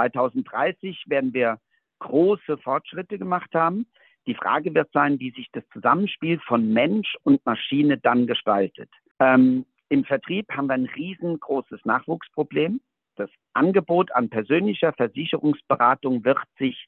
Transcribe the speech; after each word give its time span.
2030 0.00 1.04
werden 1.08 1.34
wir 1.34 1.58
große 1.98 2.56
Fortschritte 2.58 3.18
gemacht 3.18 3.50
haben. 3.54 3.86
Die 4.26 4.34
Frage 4.34 4.74
wird 4.74 4.90
sein, 4.92 5.18
wie 5.20 5.30
sich 5.32 5.48
das 5.52 5.64
Zusammenspiel 5.72 6.40
von 6.46 6.72
Mensch 6.72 7.16
und 7.24 7.44
Maschine 7.44 7.98
dann 7.98 8.26
gestaltet. 8.26 8.90
Ähm, 9.18 9.66
Im 9.88 10.04
Vertrieb 10.04 10.46
haben 10.50 10.68
wir 10.68 10.74
ein 10.74 10.86
riesengroßes 10.86 11.84
Nachwuchsproblem. 11.84 12.80
Das 13.16 13.30
Angebot 13.52 14.12
an 14.12 14.30
persönlicher 14.30 14.92
Versicherungsberatung 14.92 16.24
wird 16.24 16.38
sich 16.58 16.86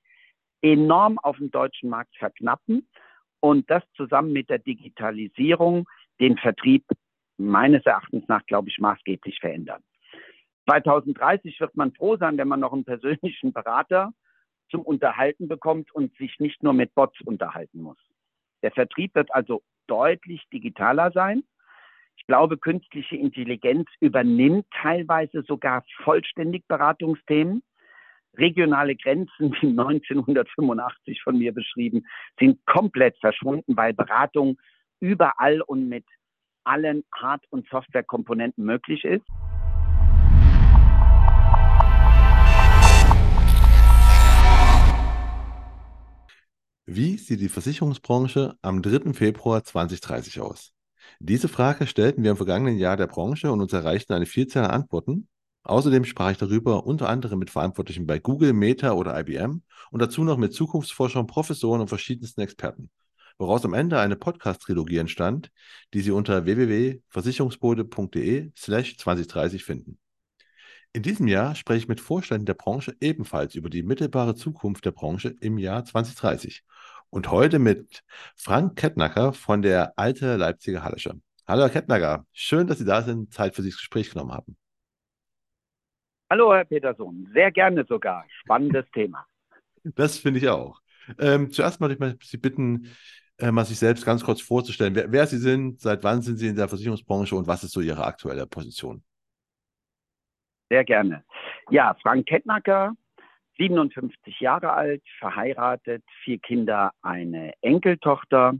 enorm 0.62 1.18
auf 1.18 1.36
dem 1.36 1.50
deutschen 1.50 1.90
Markt 1.90 2.16
verknappen 2.16 2.88
und 3.40 3.68
das 3.70 3.82
zusammen 3.96 4.32
mit 4.32 4.48
der 4.48 4.58
Digitalisierung 4.58 5.88
den 6.20 6.38
Vertrieb 6.38 6.84
meines 7.36 7.84
Erachtens 7.84 8.24
nach, 8.28 8.46
glaube 8.46 8.68
ich, 8.68 8.78
maßgeblich 8.78 9.40
verändern. 9.40 9.82
2030 10.66 11.60
wird 11.60 11.76
man 11.76 11.92
froh 11.92 12.16
sein, 12.16 12.38
wenn 12.38 12.48
man 12.48 12.60
noch 12.60 12.72
einen 12.72 12.84
persönlichen 12.84 13.52
Berater 13.52 14.12
zum 14.70 14.82
Unterhalten 14.82 15.48
bekommt 15.48 15.92
und 15.92 16.16
sich 16.16 16.38
nicht 16.38 16.62
nur 16.62 16.72
mit 16.72 16.94
Bots 16.94 17.20
unterhalten 17.22 17.82
muss. 17.82 17.98
Der 18.62 18.70
Vertrieb 18.70 19.14
wird 19.14 19.34
also 19.34 19.62
deutlich 19.86 20.42
digitaler 20.52 21.10
sein. 21.12 21.44
Ich 22.16 22.26
glaube, 22.26 22.56
künstliche 22.56 23.16
Intelligenz 23.16 23.88
übernimmt 24.00 24.66
teilweise 24.80 25.42
sogar 25.42 25.84
vollständig 26.04 26.66
Beratungsthemen. 26.68 27.62
Regionale 28.38 28.96
Grenzen, 28.96 29.52
wie 29.60 29.68
1985 29.68 31.22
von 31.22 31.38
mir 31.38 31.52
beschrieben, 31.52 32.06
sind 32.38 32.64
komplett 32.64 33.18
verschwunden, 33.18 33.76
weil 33.76 33.92
Beratung 33.92 34.58
überall 35.00 35.60
und 35.62 35.88
mit 35.88 36.04
allen 36.64 37.04
Hard- 37.12 37.46
und 37.50 37.68
Softwarekomponenten 37.68 38.64
möglich 38.64 39.04
ist. 39.04 39.26
Wie 46.86 47.16
sieht 47.16 47.40
die 47.40 47.48
Versicherungsbranche 47.48 48.56
am 48.60 48.82
3. 48.82 49.14
Februar 49.14 49.64
2030 49.64 50.40
aus? 50.40 50.72
Diese 51.20 51.48
Frage 51.48 51.86
stellten 51.86 52.22
wir 52.22 52.32
im 52.32 52.36
vergangenen 52.36 52.78
Jahr 52.78 52.96
der 52.96 53.06
Branche 53.06 53.50
und 53.52 53.60
uns 53.60 53.72
erreichten 53.72 54.12
eine 54.12 54.26
Vielzahl 54.26 54.64
an 54.64 54.70
Antworten. 54.70 55.28
Außerdem 55.64 56.04
sprach 56.04 56.32
ich 56.32 56.38
darüber 56.38 56.86
unter 56.86 57.08
anderem 57.08 57.38
mit 57.38 57.50
Verantwortlichen 57.50 58.06
bei 58.06 58.18
Google, 58.18 58.52
Meta 58.52 58.92
oder 58.92 59.18
IBM 59.18 59.62
und 59.90 60.02
dazu 60.02 60.24
noch 60.24 60.36
mit 60.36 60.54
Zukunftsforschern, 60.54 61.26
Professoren 61.26 61.80
und 61.80 61.88
verschiedensten 61.88 62.40
Experten 62.40 62.90
woraus 63.38 63.64
am 63.64 63.74
Ende 63.74 63.98
eine 63.98 64.14
Podcast-Trilogie 64.16 64.98
entstand, 64.98 65.50
die 65.94 66.00
Sie 66.00 66.12
unter 66.12 66.44
www.versicherungsbode.de 66.44 68.52
slash 68.56 68.96
2030 68.98 69.64
finden. 69.64 69.98
In 70.94 71.02
diesem 71.02 71.26
Jahr 71.26 71.54
spreche 71.54 71.78
ich 71.78 71.88
mit 71.88 72.00
Vorständen 72.00 72.44
der 72.44 72.52
Branche 72.52 72.94
ebenfalls 73.00 73.54
über 73.54 73.70
die 73.70 73.82
mittelbare 73.82 74.34
Zukunft 74.34 74.84
der 74.84 74.90
Branche 74.90 75.34
im 75.40 75.56
Jahr 75.56 75.86
2030. 75.86 76.64
Und 77.08 77.30
heute 77.30 77.58
mit 77.58 78.02
Frank 78.36 78.76
Kettnacker 78.76 79.32
von 79.32 79.62
der 79.62 79.94
Alte 79.96 80.36
Leipziger 80.36 80.84
Hallische. 80.84 81.18
Hallo 81.48 81.62
Herr 81.62 81.70
Kettnacker, 81.70 82.26
schön, 82.32 82.66
dass 82.66 82.76
Sie 82.76 82.84
da 82.84 83.00
sind, 83.00 83.32
Zeit 83.32 83.54
für 83.54 83.62
Sie 83.62 83.70
das 83.70 83.78
Gespräch 83.78 84.10
genommen 84.10 84.32
haben. 84.32 84.54
Hallo 86.28 86.52
Herr 86.52 86.66
Peterson, 86.66 87.26
sehr 87.32 87.50
gerne 87.50 87.86
sogar. 87.88 88.26
Spannendes 88.42 88.84
Thema. 88.92 89.24
Das 89.84 90.18
finde 90.18 90.40
ich 90.40 90.48
auch. 90.50 90.82
Ähm, 91.18 91.50
zuerst 91.50 91.80
mal 91.80 91.88
möchte 91.88 92.18
ich 92.20 92.28
Sie 92.28 92.36
bitten, 92.36 92.88
äh, 93.38 93.50
mal 93.50 93.64
sich 93.64 93.78
selbst 93.78 94.04
ganz 94.04 94.22
kurz 94.22 94.42
vorzustellen, 94.42 94.94
wer, 94.94 95.10
wer, 95.10 95.26
Sie 95.26 95.38
sind, 95.38 95.80
seit 95.80 96.04
wann 96.04 96.20
sind 96.20 96.36
Sie 96.36 96.48
in 96.48 96.56
der 96.56 96.68
Versicherungsbranche 96.68 97.34
und 97.34 97.46
was 97.46 97.64
ist 97.64 97.72
so 97.72 97.80
Ihre 97.80 98.04
aktuelle 98.04 98.46
Position? 98.46 99.02
Sehr 100.72 100.84
gerne. 100.84 101.22
Ja, 101.68 101.94
Frank 102.00 102.24
Kettnacker, 102.24 102.94
57 103.58 104.40
Jahre 104.40 104.72
alt, 104.72 105.02
verheiratet, 105.18 106.02
vier 106.24 106.38
Kinder, 106.38 106.92
eine 107.02 107.52
Enkeltochter, 107.60 108.54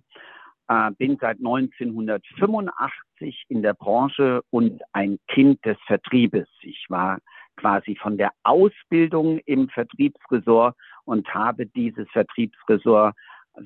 äh, 0.69 0.91
bin 0.99 1.17
seit 1.19 1.39
1985 1.39 3.47
in 3.49 3.63
der 3.63 3.73
Branche 3.73 4.43
und 4.51 4.83
ein 4.93 5.19
Kind 5.29 5.65
des 5.65 5.79
Vertriebes. 5.87 6.49
Ich 6.61 6.85
war 6.91 7.17
quasi 7.57 7.97
von 7.97 8.19
der 8.19 8.33
Ausbildung 8.43 9.39
im 9.47 9.71
Vertriebsresort 9.71 10.77
und 11.07 11.27
habe 11.33 11.65
dieses 11.65 12.07
Vertriebsresort 12.11 13.17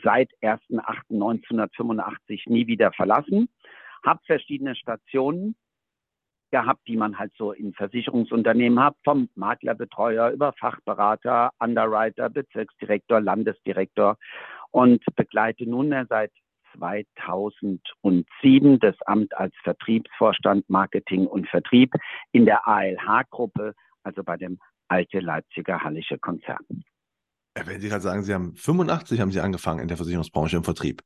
seit 0.05 0.31
1.8.1985 0.41 2.49
nie 2.49 2.69
wieder 2.69 2.93
verlassen, 2.93 3.49
habe 4.05 4.21
verschiedene 4.25 4.77
Stationen 4.77 5.57
gehabt, 6.51 6.87
die 6.87 6.97
man 6.97 7.19
halt 7.19 7.33
so 7.37 7.53
in 7.53 7.75
Versicherungsunternehmen 7.75 8.83
hat, 8.83 8.97
vom 9.05 9.29
Maklerbetreuer 9.35 10.31
über 10.31 10.53
Fachberater, 10.55 11.51
Underwriter, 11.59 12.31
Bezirksdirektor, 12.31 13.21
Landesdirektor 13.21 14.17
und 14.71 15.05
begleite 15.17 15.69
nunmehr 15.69 16.07
seit 16.09 16.33
2007 16.77 18.79
das 18.81 18.95
Amt 19.07 19.35
als 19.37 19.55
Vertriebsvorstand 19.63 20.69
Marketing 20.69 21.27
und 21.27 21.49
Vertrieb 21.49 21.95
in 22.33 22.45
der 22.45 22.67
ALH-Gruppe, 22.67 23.75
also 24.03 24.23
bei 24.23 24.37
dem 24.37 24.59
Alte 24.89 25.21
Leipziger 25.21 25.83
Hallische 25.83 26.19
Konzern. 26.19 26.85
Wenn 27.55 27.81
Sie 27.81 27.89
gerade 27.89 28.03
sagen, 28.03 28.23
Sie 28.23 28.35
haben 28.35 28.55
85 28.55 29.21
haben 29.21 29.33
Sie 29.33 29.41
angefangen 29.41 29.81
in 29.81 29.89
der 29.89 29.97
Versicherungsbranche 29.97 30.59
im 30.59 30.65
Vertrieb. 30.65 31.03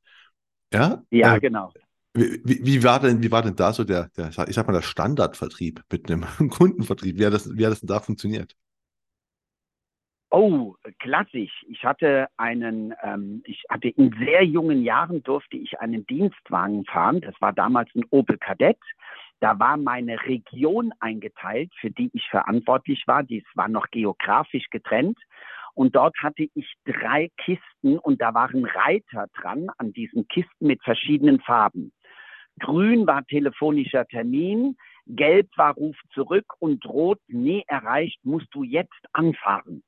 Ja? 0.73 1.01
Ja, 1.09 1.35
äh, 1.35 1.39
genau. 1.39 1.71
Wie, 2.13 2.41
wie, 2.43 2.83
war 2.83 2.99
denn, 2.99 3.23
wie 3.23 3.31
war 3.31 3.41
denn 3.41 3.55
da 3.55 3.71
so 3.71 3.85
der, 3.85 4.09
der, 4.17 4.29
ich 4.29 4.55
sag 4.55 4.67
mal, 4.67 4.73
der 4.73 4.81
Standardvertrieb 4.81 5.81
mit 5.91 6.11
einem 6.11 6.23
Kundenvertrieb? 6.49 7.17
Wie 7.17 7.25
hat 7.25 7.33
das, 7.33 7.49
wie 7.57 7.65
hat 7.65 7.71
das 7.71 7.79
denn 7.79 7.87
da 7.87 7.99
funktioniert? 7.99 8.55
Oh, 10.29 10.75
klassisch. 10.99 11.51
Ich 11.67 11.83
hatte 11.83 12.27
einen, 12.37 12.93
ähm, 13.03 13.43
ich 13.45 13.63
hatte 13.69 13.89
in 13.89 14.15
sehr 14.17 14.43
jungen 14.43 14.81
Jahren 14.81 15.23
durfte 15.23 15.57
ich 15.57 15.79
einen 15.79 16.05
Dienstwagen 16.05 16.85
fahren. 16.85 17.19
Das 17.19 17.35
war 17.41 17.51
damals 17.51 17.89
ein 17.95 18.05
Opel 18.11 18.37
Kadett. 18.37 18.79
Da 19.41 19.59
war 19.59 19.75
meine 19.75 20.21
Region 20.25 20.93
eingeteilt, 20.99 21.73
für 21.79 21.91
die 21.91 22.11
ich 22.13 22.27
verantwortlich 22.29 23.03
war. 23.07 23.23
Dies 23.23 23.43
war 23.55 23.67
noch 23.67 23.87
geografisch 23.91 24.69
getrennt. 24.69 25.17
Und 25.73 25.95
dort 25.95 26.15
hatte 26.21 26.47
ich 26.53 26.73
drei 26.85 27.29
Kisten 27.37 27.97
und 27.97 28.21
da 28.21 28.33
waren 28.33 28.65
Reiter 28.65 29.27
dran 29.39 29.69
an 29.77 29.91
diesen 29.93 30.27
Kisten 30.27 30.67
mit 30.67 30.81
verschiedenen 30.83 31.39
Farben. 31.41 31.91
Grün 32.59 33.07
war 33.07 33.25
telefonischer 33.25 34.05
Termin, 34.05 34.77
gelb 35.07 35.49
war 35.55 35.73
Ruf 35.73 35.97
zurück 36.13 36.45
und 36.59 36.85
rot, 36.85 37.19
nie 37.27 37.63
erreicht, 37.67 38.19
musst 38.23 38.47
du 38.51 38.63
jetzt 38.63 39.05
anfahren. 39.13 39.83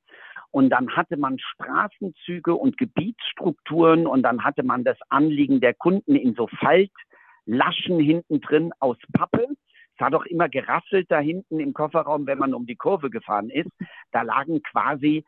Und 0.52 0.70
dann 0.70 0.96
hatte 0.96 1.18
man 1.18 1.40
Straßenzüge 1.40 2.54
und 2.54 2.78
Gebietsstrukturen 2.78 4.06
und 4.06 4.24
dann 4.24 4.44
hatte 4.44 4.64
man 4.64 4.84
das 4.84 4.98
Anliegen 5.10 5.62
der 5.62 5.74
Kunden 5.74 6.16
in 6.16 6.36
so 6.36 6.48
Faltlaschen 6.48 8.00
hinten 8.00 8.40
drin 8.40 8.72
aus 8.80 8.98
Pappe. 9.14 9.48
Es 9.96 10.00
hat 10.00 10.14
auch 10.14 10.26
immer 10.26 10.50
gerasselt 10.50 11.10
da 11.10 11.20
hinten 11.20 11.60
im 11.60 11.74
Kofferraum, 11.74 12.28
wenn 12.28 12.38
man 12.38 12.54
um 12.54 12.66
die 12.66 12.76
Kurve 12.76 13.10
gefahren 13.10 13.50
ist. 13.50 13.72
Da 14.12 14.22
lagen 14.22 14.62
quasi 14.62 15.24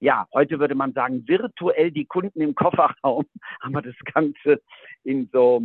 ja, 0.00 0.26
heute 0.34 0.58
würde 0.58 0.74
man 0.74 0.92
sagen, 0.92 1.26
virtuell 1.26 1.90
die 1.90 2.04
Kunden 2.04 2.40
im 2.40 2.54
Kofferraum, 2.54 3.24
haben 3.60 3.74
wir 3.74 3.82
das 3.82 3.96
Ganze 4.12 4.60
in 5.04 5.28
so, 5.32 5.62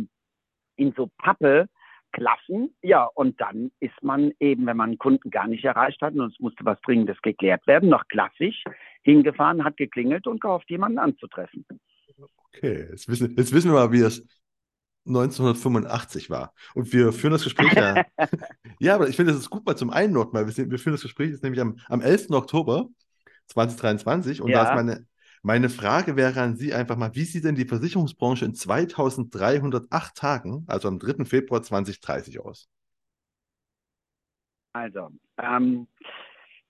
in 0.76 0.92
so 0.96 1.10
Pappe 1.18 1.68
Klassen. 2.12 2.74
Ja, 2.82 3.08
und 3.14 3.40
dann 3.40 3.72
ist 3.80 4.02
man 4.02 4.32
eben, 4.38 4.66
wenn 4.66 4.76
man 4.76 4.90
einen 4.90 4.98
Kunden 4.98 5.30
gar 5.30 5.48
nicht 5.48 5.64
erreicht 5.64 6.00
hat 6.02 6.14
und 6.14 6.32
es 6.32 6.38
musste 6.40 6.64
was 6.64 6.80
Dringendes 6.82 7.20
geklärt 7.22 7.66
werden, 7.66 7.88
noch 7.88 8.06
klassisch 8.08 8.62
hingefahren, 9.02 9.64
hat 9.64 9.76
geklingelt 9.76 10.26
und 10.26 10.40
gehofft, 10.40 10.70
jemanden 10.70 10.98
anzutreffen. 10.98 11.64
Okay, 12.48 12.86
jetzt 12.90 13.08
wissen, 13.08 13.34
jetzt 13.36 13.52
wissen 13.52 13.70
wir 13.72 13.80
mal, 13.80 13.92
wie 13.92 14.00
das 14.00 14.22
1985 15.06 16.30
war. 16.30 16.52
Und 16.74 16.92
wir 16.92 17.12
führen 17.12 17.32
das 17.32 17.44
Gespräch 17.44 17.72
ja. 17.72 18.04
ja, 18.78 18.94
aber 18.94 19.08
ich 19.08 19.16
finde, 19.16 19.32
das 19.32 19.40
ist 19.40 19.50
gut 19.50 19.66
mal 19.66 19.76
zum 19.76 19.90
Einordnen, 19.90 20.46
weil 20.46 20.56
wir, 20.56 20.70
wir 20.70 20.78
führen 20.78 20.94
das 20.94 21.02
Gespräch 21.02 21.30
jetzt 21.30 21.42
nämlich 21.42 21.60
am, 21.60 21.78
am 21.88 22.00
11. 22.00 22.30
Oktober 22.30 22.88
2023. 23.46 24.40
Und 24.40 24.50
ja. 24.50 24.62
da 24.62 24.70
ist 24.70 24.76
meine, 24.76 25.06
meine 25.42 25.68
Frage 25.68 26.16
wäre 26.16 26.40
an 26.40 26.56
Sie 26.56 26.72
einfach 26.72 26.96
mal, 26.96 27.14
wie 27.14 27.24
sieht 27.24 27.44
denn 27.44 27.56
die 27.56 27.64
Versicherungsbranche 27.64 28.44
in 28.44 28.54
2308 28.54 30.16
Tagen, 30.16 30.64
also 30.68 30.88
am 30.88 30.98
3. 30.98 31.24
Februar 31.24 31.62
2030 31.62 32.40
aus? 32.40 32.70
Also, 34.72 35.10
ähm, 35.38 35.88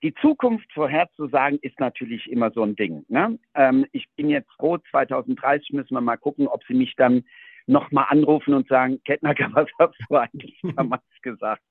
die 0.03 0.15
Zukunft 0.15 0.73
vorherzusagen 0.73 1.59
ist 1.61 1.79
natürlich 1.79 2.29
immer 2.31 2.51
so 2.51 2.63
ein 2.63 2.75
Ding. 2.75 3.05
Ne? 3.09 3.39
Ähm, 3.55 3.87
ich 3.93 4.09
bin 4.17 4.29
jetzt 4.29 4.51
froh, 4.57 4.79
2030 4.91 5.71
müssen 5.73 5.95
wir 5.95 6.01
mal 6.01 6.17
gucken, 6.17 6.49
ob 6.49 6.65
Sie 6.65 6.75
mich 6.75 6.97
dann 6.97 7.25
nochmal 7.67 8.07
anrufen 8.09 8.55
und 8.55 8.69
sagen, 8.69 9.01
Kettnacker, 9.05 9.51
was 9.53 9.69
hast 9.79 9.97
du 10.09 10.17
eigentlich 10.17 10.61
damals 10.77 11.05
gesagt? 11.23 11.63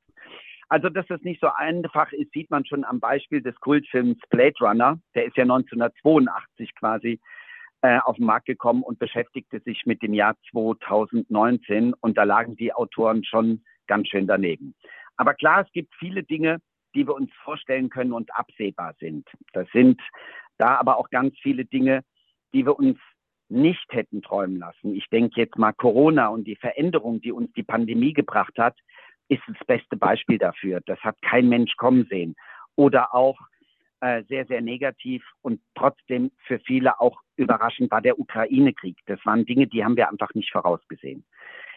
Also, 0.72 0.88
dass 0.88 1.06
das 1.08 1.22
nicht 1.24 1.42
so 1.42 1.50
einfach 1.54 2.14
ist, 2.14 2.32
sieht 2.32 2.50
man 2.50 2.66
schon 2.66 2.86
am 2.86 3.02
Beispiel 3.02 3.42
des 3.42 3.54
Kultfilms 3.60 4.18
Blade 4.30 4.56
Runner. 4.62 4.98
Der 5.16 5.26
ist 5.26 5.36
ja 5.36 5.44
1982 5.44 6.74
quasi 6.76 7.20
äh, 7.82 8.00
auf 8.00 8.16
den 8.16 8.26
Markt 8.26 8.46
gekommen 8.46 8.82
und 8.82 8.98
beschäftigte 8.98 9.60
sich 9.60 9.86
mit 9.86 10.02
dem 10.02 10.14
Jahr 10.14 10.38
2019. 10.50 11.94
Und 11.96 12.18
da 12.18 12.24
lagen 12.24 12.56
die 12.56 12.74
Autoren 12.74 13.26
schon 13.26 13.66
ganz 13.88 14.08
schön 14.08 14.28
daneben. 14.28 14.74
Aber 15.18 15.34
klar, 15.34 15.66
es 15.66 15.72
gibt 15.74 15.94
viele 16.00 16.24
Dinge, 16.24 16.60
die 16.96 17.06
wir 17.06 17.16
uns 17.16 17.30
vorstellen 17.44 17.90
können 17.90 18.14
und 18.14 18.34
absehbar 18.34 18.96
sind. 18.98 19.28
Das 19.52 19.68
sind 19.74 20.00
da 20.58 20.78
aber 20.78 20.96
auch 20.96 21.10
ganz 21.10 21.36
viele 21.42 21.66
Dinge, 21.66 22.00
die 22.54 22.66
wir 22.66 22.80
uns 22.80 22.98
nicht 23.50 23.92
hätten 23.92 24.22
träumen 24.22 24.60
lassen. 24.60 24.96
Ich 24.96 25.10
denke 25.10 25.42
jetzt 25.42 25.58
mal 25.58 25.74
Corona 25.74 26.30
und 26.30 26.46
die 26.46 26.56
Veränderung, 26.56 27.20
die 27.20 27.34
uns 27.34 27.52
die 27.58 27.64
Pandemie 27.64 28.14
gebracht 28.14 28.58
hat, 28.58 28.78
ist 29.32 29.44
das 29.48 29.66
beste 29.66 29.96
Beispiel 29.96 30.38
dafür. 30.38 30.82
Das 30.86 31.00
hat 31.00 31.22
kein 31.22 31.48
Mensch 31.48 31.78
kommen 31.78 32.06
sehen. 32.10 32.36
Oder 32.76 33.16
auch 33.16 33.40
äh, 34.02 34.24
sehr, 34.28 34.46
sehr 34.46 34.62
negativ 34.62 35.24
und 35.42 35.62
trotzdem 35.74 36.32
für 36.46 36.60
viele 36.60 37.00
auch 37.00 37.18
überraschend 37.38 37.90
war 37.92 38.02
der 38.02 38.20
Ukraine-Krieg. 38.20 38.98
Das 39.06 39.26
waren 39.26 39.46
Dinge, 39.46 39.68
die 39.68 39.86
haben 39.86 39.96
wir 39.96 40.10
einfach 40.10 40.34
nicht 40.34 40.52
vorausgesehen. 40.52 41.24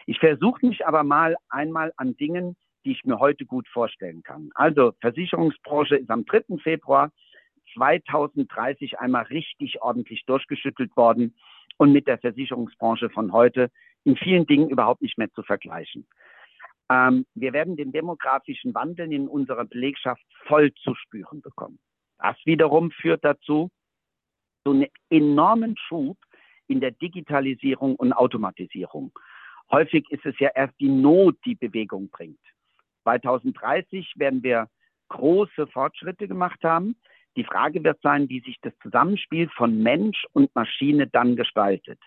Ich 0.05 0.19
versuche 0.19 0.65
mich 0.65 0.85
aber 0.85 1.03
mal 1.03 1.37
einmal 1.49 1.93
an 1.95 2.17
Dingen, 2.17 2.57
die 2.83 2.91
ich 2.91 3.05
mir 3.05 3.19
heute 3.19 3.45
gut 3.45 3.67
vorstellen 3.69 4.21
kann. 4.21 4.49
Also 4.55 4.91
Versicherungsbranche 4.99 5.95
ist 5.95 6.09
am 6.09 6.25
3. 6.25 6.57
Februar 6.61 7.11
2030 7.73 8.99
einmal 8.99 9.23
richtig 9.23 9.81
ordentlich 9.81 10.25
durchgeschüttelt 10.25 10.95
worden 10.97 11.35
und 11.77 11.93
mit 11.93 12.07
der 12.07 12.17
Versicherungsbranche 12.17 13.09
von 13.09 13.31
heute 13.31 13.71
in 14.03 14.17
vielen 14.17 14.45
Dingen 14.45 14.69
überhaupt 14.69 15.01
nicht 15.01 15.17
mehr 15.17 15.31
zu 15.31 15.41
vergleichen. 15.41 16.05
Ähm, 16.89 17.25
wir 17.33 17.53
werden 17.53 17.75
den 17.75 17.91
demografischen 17.91 18.73
Wandel 18.73 19.11
in 19.11 19.27
unserer 19.27 19.65
Belegschaft 19.65 20.23
voll 20.47 20.73
zu 20.73 20.95
spüren 20.95 21.41
bekommen. 21.41 21.79
Das 22.19 22.37
wiederum 22.45 22.91
führt 22.91 23.23
dazu, 23.23 23.69
so 24.63 24.71
einen 24.71 24.87
enormen 25.09 25.75
Schub 25.77 26.17
in 26.67 26.79
der 26.79 26.91
Digitalisierung 26.91 27.95
und 27.95 28.13
Automatisierung. 28.13 29.11
Häufig 29.71 30.09
ist 30.11 30.25
es 30.25 30.37
ja 30.39 30.49
erst 30.53 30.79
die 30.79 30.89
Not, 30.89 31.37
die 31.45 31.55
Bewegung 31.55 32.09
bringt. 32.09 32.39
2030 33.03 34.13
werden 34.15 34.43
wir 34.43 34.67
große 35.09 35.67
Fortschritte 35.67 36.27
gemacht 36.27 36.63
haben. 36.63 36.95
Die 37.35 37.43
Frage 37.43 37.83
wird 37.83 37.99
sein, 38.01 38.29
wie 38.29 38.39
sich 38.41 38.57
das 38.61 38.73
Zusammenspiel 38.81 39.49
von 39.49 39.81
Mensch 39.81 40.25
und 40.33 40.53
Maschine 40.55 41.07
dann 41.07 41.35
gestaltet. 41.35 41.99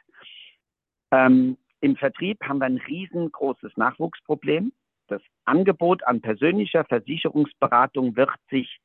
Ähm, 1.11 1.57
Im 1.81 1.97
Vertrieb 1.97 2.43
haben 2.43 2.59
wir 2.59 2.67
ein 2.67 2.79
riesengroßes 2.79 3.77
Nachwuchsproblem. 3.77 4.73
Das 5.07 5.23
Angebot 5.45 6.03
an 6.05 6.21
persönlicher 6.21 6.85
Versicherungsberatung 6.85 8.17
wird 8.17 8.31
sich 8.51 8.81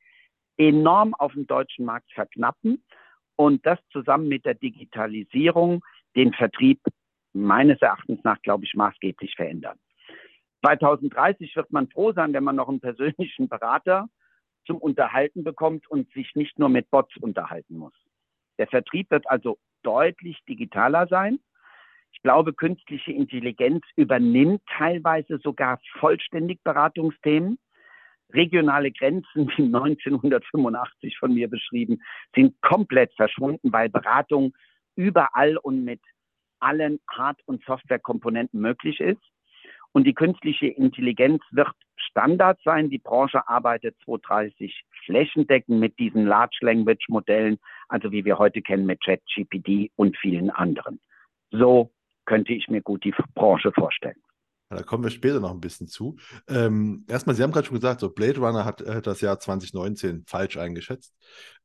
enorm 0.56 1.14
auf 1.14 1.32
dem 1.32 1.46
deutschen 1.46 1.84
Markt 1.84 2.12
verknappen 2.12 2.84
und 3.36 3.66
das 3.66 3.78
zusammen 3.90 4.28
mit 4.28 4.44
der 4.44 4.54
Digitalisierung 4.54 5.84
den 6.14 6.32
Vertrieb 6.32 6.80
meines 7.32 7.82
Erachtens 7.82 8.20
nach, 8.22 8.40
glaube 8.42 8.64
ich, 8.64 8.74
maßgeblich 8.74 9.34
verändern. 9.34 9.78
2030 10.64 11.54
wird 11.56 11.72
man 11.72 11.88
froh 11.88 12.12
sein, 12.12 12.32
wenn 12.32 12.44
man 12.44 12.56
noch 12.56 12.68
einen 12.68 12.80
persönlichen 12.80 13.48
Berater 13.48 14.08
zum 14.66 14.78
Unterhalten 14.78 15.44
bekommt 15.44 15.86
und 15.90 16.10
sich 16.12 16.34
nicht 16.34 16.58
nur 16.58 16.68
mit 16.68 16.90
Bots 16.90 17.14
unterhalten 17.18 17.76
muss. 17.76 17.92
Der 18.58 18.68
Vertrieb 18.68 19.10
wird 19.10 19.28
also 19.28 19.58
deutlich 19.82 20.42
digitaler 20.48 21.06
sein. 21.08 21.38
Ich 22.14 22.22
glaube, 22.22 22.54
künstliche 22.54 23.12
Intelligenz 23.12 23.84
übernimmt 23.96 24.62
teilweise 24.78 25.38
sogar 25.38 25.80
vollständig 25.98 26.62
Beratungsthemen. 26.64 27.58
Regionale 28.32 28.92
Grenzen, 28.92 29.48
wie 29.56 29.64
1985 29.64 31.18
von 31.18 31.34
mir 31.34 31.48
beschrieben, 31.48 32.00
sind 32.34 32.60
komplett 32.62 33.12
verschwunden, 33.14 33.72
weil 33.72 33.90
Beratung 33.90 34.54
überall 34.96 35.56
und 35.58 35.84
mit 35.84 36.00
allen 36.60 37.00
Hard- 37.10 37.42
und 37.46 37.62
Softwarekomponenten 37.64 38.60
möglich 38.60 39.00
ist. 39.00 39.20
Und 39.92 40.06
die 40.06 40.14
künstliche 40.14 40.68
Intelligenz 40.68 41.42
wird 41.50 41.74
Standard 41.96 42.58
sein. 42.64 42.90
Die 42.90 42.98
Branche 42.98 43.46
arbeitet 43.48 43.96
2030 44.04 44.84
flächendeckend 45.04 45.78
mit 45.78 45.98
diesen 45.98 46.26
Large 46.26 46.58
Language 46.62 47.08
Modellen, 47.08 47.58
also 47.88 48.10
wie 48.12 48.24
wir 48.24 48.38
heute 48.38 48.62
kennen 48.62 48.86
mit 48.86 49.02
ChatGPT 49.04 49.90
und 49.96 50.16
vielen 50.16 50.50
anderen. 50.50 51.00
So 51.50 51.92
könnte 52.26 52.52
ich 52.52 52.68
mir 52.68 52.82
gut 52.82 53.04
die 53.04 53.14
Branche 53.34 53.72
vorstellen. 53.72 54.16
Da 54.70 54.82
kommen 54.82 55.04
wir 55.04 55.10
später 55.10 55.40
noch 55.40 55.50
ein 55.50 55.60
bisschen 55.60 55.86
zu. 55.86 56.16
Ähm, 56.48 57.04
erstmal, 57.08 57.36
Sie 57.36 57.42
haben 57.42 57.52
gerade 57.52 57.66
schon 57.66 57.76
gesagt, 57.76 58.00
so 58.00 58.10
Blade 58.10 58.40
Runner 58.40 58.64
hat 58.64 58.80
äh, 58.80 59.02
das 59.02 59.20
Jahr 59.20 59.38
2019 59.38 60.24
falsch 60.26 60.56
eingeschätzt. 60.56 61.14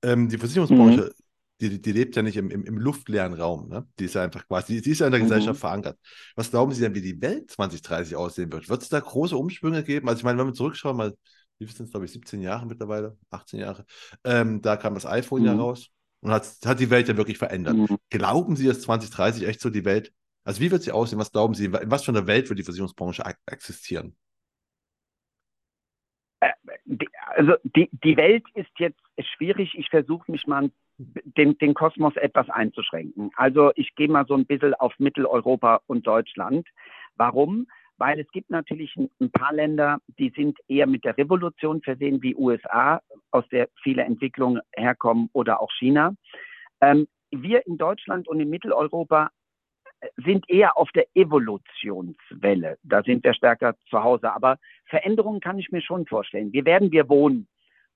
Ähm, 0.03 0.29
die 0.29 0.38
Versicherungsbranche, 0.38 1.01
mhm. 1.01 1.23
die, 1.61 1.81
die 1.81 1.91
lebt 1.91 2.15
ja 2.15 2.21
nicht 2.21 2.38
im, 2.38 2.51
im, 2.51 2.63
im 2.65 2.77
luftleeren 2.77 3.33
Raum. 3.33 3.69
Ne? 3.69 3.88
Die 4.00 4.06
ist 4.06 4.15
ja 4.15 4.23
einfach 4.23 4.47
quasi, 4.47 4.81
die 4.81 4.91
ist 4.91 5.00
ja 5.00 5.07
in 5.07 5.11
der 5.11 5.21
mhm. 5.21 5.25
Gesellschaft 5.25 5.59
verankert. 5.59 5.97
Was 6.35 6.51
glauben 6.51 6.71
Sie 6.71 6.81
denn, 6.81 6.94
wie 6.94 7.01
die 7.01 7.21
Welt 7.21 7.50
2030 7.51 8.15
aussehen 8.15 8.51
wird? 8.51 8.69
Wird 8.69 8.81
es 8.81 8.89
da 8.89 9.00
große 9.00 9.35
Umschwünge 9.35 9.83
geben? 9.83 10.07
Also 10.07 10.19
ich 10.19 10.23
meine, 10.23 10.38
wenn 10.38 10.47
wir 10.47 10.53
zurückschauen, 10.53 10.97
mal, 10.97 11.15
wie 11.57 11.65
sind 11.65 11.85
es, 11.85 11.91
glaube 11.91 12.06
ich, 12.06 12.11
17 12.11 12.41
Jahre 12.41 12.65
mittlerweile, 12.65 13.17
18 13.31 13.59
Jahre, 13.59 13.85
ähm, 14.23 14.61
da 14.61 14.77
kam 14.77 14.94
das 14.94 15.06
iPhone 15.06 15.41
mhm. 15.41 15.47
ja 15.47 15.56
raus 15.56 15.89
und 16.21 16.31
hat, 16.31 16.47
hat 16.65 16.79
die 16.79 16.89
Welt 16.89 17.07
ja 17.07 17.17
wirklich 17.17 17.38
verändert. 17.38 17.75
Mhm. 17.75 17.97
Glauben 18.09 18.56
Sie, 18.56 18.67
dass 18.67 18.81
2030 18.81 19.47
echt 19.47 19.61
so 19.61 19.69
die 19.69 19.85
Welt 19.85 20.11
also 20.49 20.61
wie 20.61 20.71
wird 20.71 20.81
sie 20.81 20.91
aussehen? 20.91 21.19
Was 21.19 21.31
glauben 21.31 21.53
Sie? 21.53 21.65
In 21.65 21.73
was 21.91 22.03
für 22.03 22.11
einer 22.11 22.25
Welt 22.25 22.49
wird 22.49 22.57
die 22.57 22.63
Versicherungsbranche 22.63 23.21
existieren? 23.45 24.15
Äh, 26.39 26.53
also 27.35 27.53
die, 27.63 27.87
die 27.91 28.17
Welt 28.17 28.43
ist 28.55 28.71
jetzt 28.79 28.99
schwierig. 29.19 29.75
Ich 29.77 29.91
versuche 29.91 30.31
mich 30.31 30.47
mal 30.47 30.71
den, 30.97 31.55
den 31.59 31.75
Kosmos 31.75 32.15
etwas 32.15 32.49
einzuschränken. 32.49 33.29
Also 33.35 33.71
ich 33.75 33.93
gehe 33.93 34.07
mal 34.07 34.25
so 34.25 34.33
ein 34.33 34.47
bisschen 34.47 34.73
auf 34.73 34.91
Mitteleuropa 34.97 35.81
und 35.85 36.07
Deutschland. 36.07 36.67
Warum? 37.15 37.67
Weil 37.97 38.19
es 38.19 38.27
gibt 38.31 38.49
natürlich 38.49 38.95
ein, 38.95 39.31
paar 39.31 39.53
Länder, 39.53 39.99
die 40.17 40.33
sind 40.35 40.57
eher 40.67 40.87
mit 40.87 41.05
der 41.05 41.15
Revolution 41.15 41.83
versehen, 41.83 42.23
wie 42.23 42.33
USA, 42.33 43.01
aus 43.29 43.47
der 43.49 43.69
viele 43.83 44.01
Entwicklungen 44.01 44.61
herkommen, 44.75 45.29
oder 45.33 45.61
auch 45.61 45.71
China. 45.77 46.15
Ähm, 46.81 47.07
wir 47.29 47.67
in 47.67 47.77
Deutschland 47.77 48.27
und 48.27 48.39
in 48.39 48.49
Mitteleuropa 48.49 49.29
sind 50.17 50.49
eher 50.49 50.77
auf 50.77 50.89
der 50.91 51.05
Evolutionswelle. 51.13 52.77
Da 52.83 53.03
sind 53.03 53.23
wir 53.23 53.33
stärker 53.33 53.75
zu 53.89 54.03
Hause. 54.03 54.31
Aber 54.33 54.57
Veränderungen 54.85 55.39
kann 55.39 55.59
ich 55.59 55.71
mir 55.71 55.81
schon 55.81 56.05
vorstellen. 56.05 56.53
Wie 56.53 56.65
werden 56.65 56.91
wir 56.91 57.09
wohnen? 57.09 57.47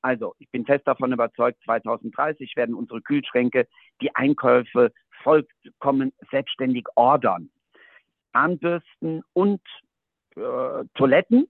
Also, 0.02 0.36
ich 0.40 0.50
bin 0.52 0.66
fest 0.66 0.86
davon 0.86 1.14
überzeugt, 1.14 1.64
2030 1.64 2.56
werden 2.58 2.76
unsere 2.76 3.02
Kühlschränke 3.02 3.68
die 4.02 4.14
Einkäufe 4.16 4.92
vollkommen 5.24 6.12
selbstständig 6.30 6.86
ordern. 6.96 7.50
Zahnbürsten 8.34 9.24
und 9.32 9.62
äh, 10.36 10.84
Toiletten 10.96 11.48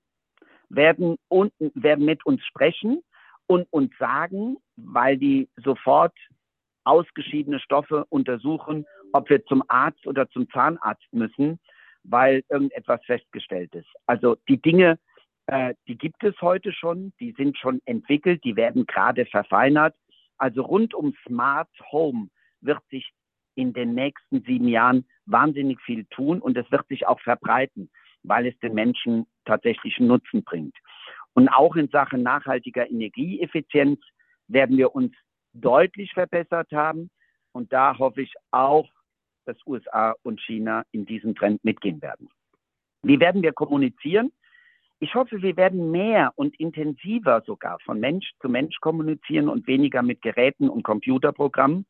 werden, 0.70 1.18
und, 1.30 1.52
werden 1.60 2.06
mit 2.06 2.26
uns 2.26 2.44
sprechen 2.46 3.02
und 3.48 3.68
uns 3.72 3.92
sagen, 3.98 4.58
weil 4.76 5.18
die 5.18 5.50
sofort 5.56 6.14
ausgeschiedene 6.84 7.60
Stoffe 7.60 8.06
untersuchen 8.10 8.86
ob 9.14 9.30
wir 9.30 9.46
zum 9.46 9.64
Arzt 9.70 10.06
oder 10.06 10.30
zum 10.30 10.50
Zahnarzt 10.50 11.08
müssen, 11.14 11.60
weil 12.04 12.44
irgendetwas 12.50 13.00
festgestellt 13.06 13.74
ist. 13.76 13.88
Also 14.08 14.36
die 14.50 14.62
Dinge, 14.62 15.00
äh, 15.46 15.76
die 15.88 15.98
gibt 15.98 16.24
es 16.24 16.36
heute 16.42 16.74
schon, 16.74 17.14
die 17.20 17.34
sind 17.38 17.58
schon 17.58 17.80
entwickelt, 17.86 18.44
die 18.44 18.56
werden 18.56 18.86
gerade 18.86 19.26
verfeinert. 19.26 19.96
Also 20.38 20.64
rund 20.64 20.94
um 20.94 21.14
Smart 21.26 21.70
Home 21.92 22.30
wird 22.60 22.82
sich 22.90 23.14
in 23.56 23.72
den 23.72 23.94
nächsten 23.94 24.44
sieben 24.44 24.68
Jahren 24.68 25.06
wahnsinnig 25.26 25.80
viel 25.82 26.06
tun 26.06 26.42
und 26.42 26.58
es 26.58 26.70
wird 26.72 26.88
sich 26.88 27.08
auch 27.08 27.20
verbreiten, 27.22 27.90
weil 28.24 28.48
es 28.48 28.58
den 28.60 28.74
Menschen 28.74 29.28
tatsächlich 29.46 30.00
Nutzen 30.00 30.44
bringt. 30.44 30.76
Und 31.34 31.50
auch 31.50 31.76
in 31.76 31.88
Sachen 31.90 32.24
nachhaltiger 32.24 32.90
Energieeffizienz 32.90 34.00
werden 34.48 34.78
wir 34.78 34.96
uns 34.96 35.14
deutlich 35.54 36.14
verbessert 36.14 36.72
haben. 36.72 37.10
Und 37.52 37.72
da 37.72 37.98
hoffe 37.98 38.22
ich 38.22 38.34
auch, 38.52 38.90
dass 39.46 39.58
USA 39.66 40.16
und 40.24 40.42
China 40.42 40.84
in 40.92 41.06
diesem 41.06 41.36
Trend 41.36 41.64
mitgehen 41.64 42.02
werden. 42.02 42.30
Wie 43.04 43.20
werden 43.20 43.44
wir 43.44 43.54
kommunizieren? 43.54 44.32
Ich 45.00 45.16
hoffe, 45.16 45.42
wir 45.42 45.58
werden 45.58 45.92
mehr 45.92 46.32
und 46.36 46.58
intensiver 46.60 47.44
sogar 47.46 47.78
von 47.82 48.00
Mensch 48.00 48.32
zu 48.42 48.48
Mensch 48.48 48.78
kommunizieren 48.80 49.50
und 49.50 49.68
weniger 49.68 50.02
mit 50.02 50.22
Geräten 50.22 50.70
und 50.70 50.84
Computerprogrammen. 50.84 51.86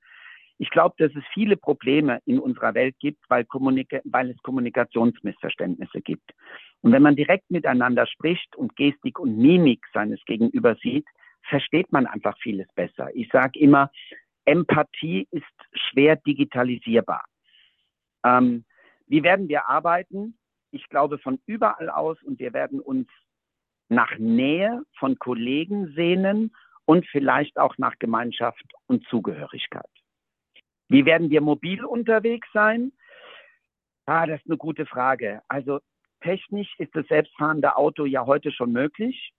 Ich 0.58 0.70
glaube, 0.72 0.96
dass 0.98 1.12
es 1.16 1.24
viele 1.34 1.58
Probleme 1.58 2.20
in 2.26 2.40
unserer 2.40 2.74
Welt 2.74 2.96
gibt, 3.00 3.24
weil, 3.30 3.46
weil, 3.50 4.30
es 4.32 4.38
Kommunikationsmissverständnisse 4.42 6.02
gibt. 6.02 6.32
Und 6.82 6.92
wenn 6.92 7.02
man 7.02 7.16
direkt 7.16 7.52
miteinander 7.52 8.08
spricht 8.08 8.56
und 8.56 8.76
Gestik 8.76 9.20
und 9.20 9.38
Mimik 9.38 9.86
seines 9.94 10.24
Gegenüber 10.26 10.76
sieht, 10.82 11.06
versteht 11.50 11.92
man 11.92 12.06
einfach 12.08 12.38
vieles 12.40 12.68
besser. 12.74 13.10
Ich 13.14 13.30
sage 13.32 13.60
immer, 13.60 13.92
Empathie 14.46 15.28
ist 15.32 15.44
schwer 15.74 16.16
digitalisierbar. 16.16 17.26
Ähm, 18.24 18.66
wie 19.08 19.24
werden 19.24 19.48
wir 19.48 19.68
arbeiten? 19.68 20.38
Ich 20.72 20.88
glaube 20.90 21.20
von 21.20 21.40
überall 21.46 21.90
aus 21.90 22.22
und 22.24 22.40
wir 22.40 22.54
werden 22.54 22.80
uns 22.80 23.08
nach 23.90 24.18
Nähe 24.18 24.84
von 24.98 25.20
Kollegen 25.20 25.94
sehnen 25.94 26.56
und 26.86 27.06
vielleicht 27.08 27.58
auch 27.58 27.78
nach 27.78 27.98
Gemeinschaft 28.00 28.66
und 28.88 29.06
Zugehörigkeit. 29.08 29.86
Wie 30.90 31.06
werden 31.06 31.30
wir 31.30 31.42
mobil 31.42 31.86
unterwegs 31.86 32.48
sein? 32.54 32.92
Ah, 34.06 34.26
das 34.26 34.40
ist 34.42 34.48
eine 34.48 34.58
gute 34.58 34.86
Frage. 34.86 35.42
Also 35.48 35.80
technisch 36.22 36.74
ist 36.78 36.96
das 36.96 37.08
selbstfahrende 37.08 37.76
Auto 37.78 38.06
ja 38.06 38.26
heute 38.26 38.52
schon 38.52 38.72
möglich. 38.72 39.34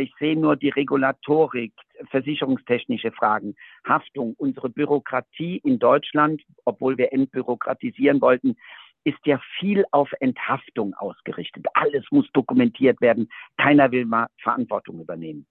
Ich 0.00 0.12
sehe 0.18 0.38
nur 0.38 0.56
die 0.56 0.70
Regulatorik, 0.70 1.72
versicherungstechnische 2.10 3.12
Fragen, 3.12 3.54
Haftung, 3.86 4.34
unsere 4.38 4.68
Bürokratie 4.68 5.60
in 5.64 5.78
Deutschland, 5.78 6.42
obwohl 6.64 6.98
wir 6.98 7.12
entbürokratisieren 7.12 8.20
wollten, 8.20 8.56
ist 9.04 9.24
ja 9.24 9.40
viel 9.58 9.84
auf 9.92 10.10
Enthaftung 10.20 10.94
ausgerichtet. 10.94 11.66
Alles 11.74 12.04
muss 12.10 12.30
dokumentiert 12.32 13.00
werden. 13.00 13.30
Keiner 13.56 13.90
will 13.92 14.04
mal 14.04 14.26
Verantwortung 14.42 15.00
übernehmen. 15.00 15.46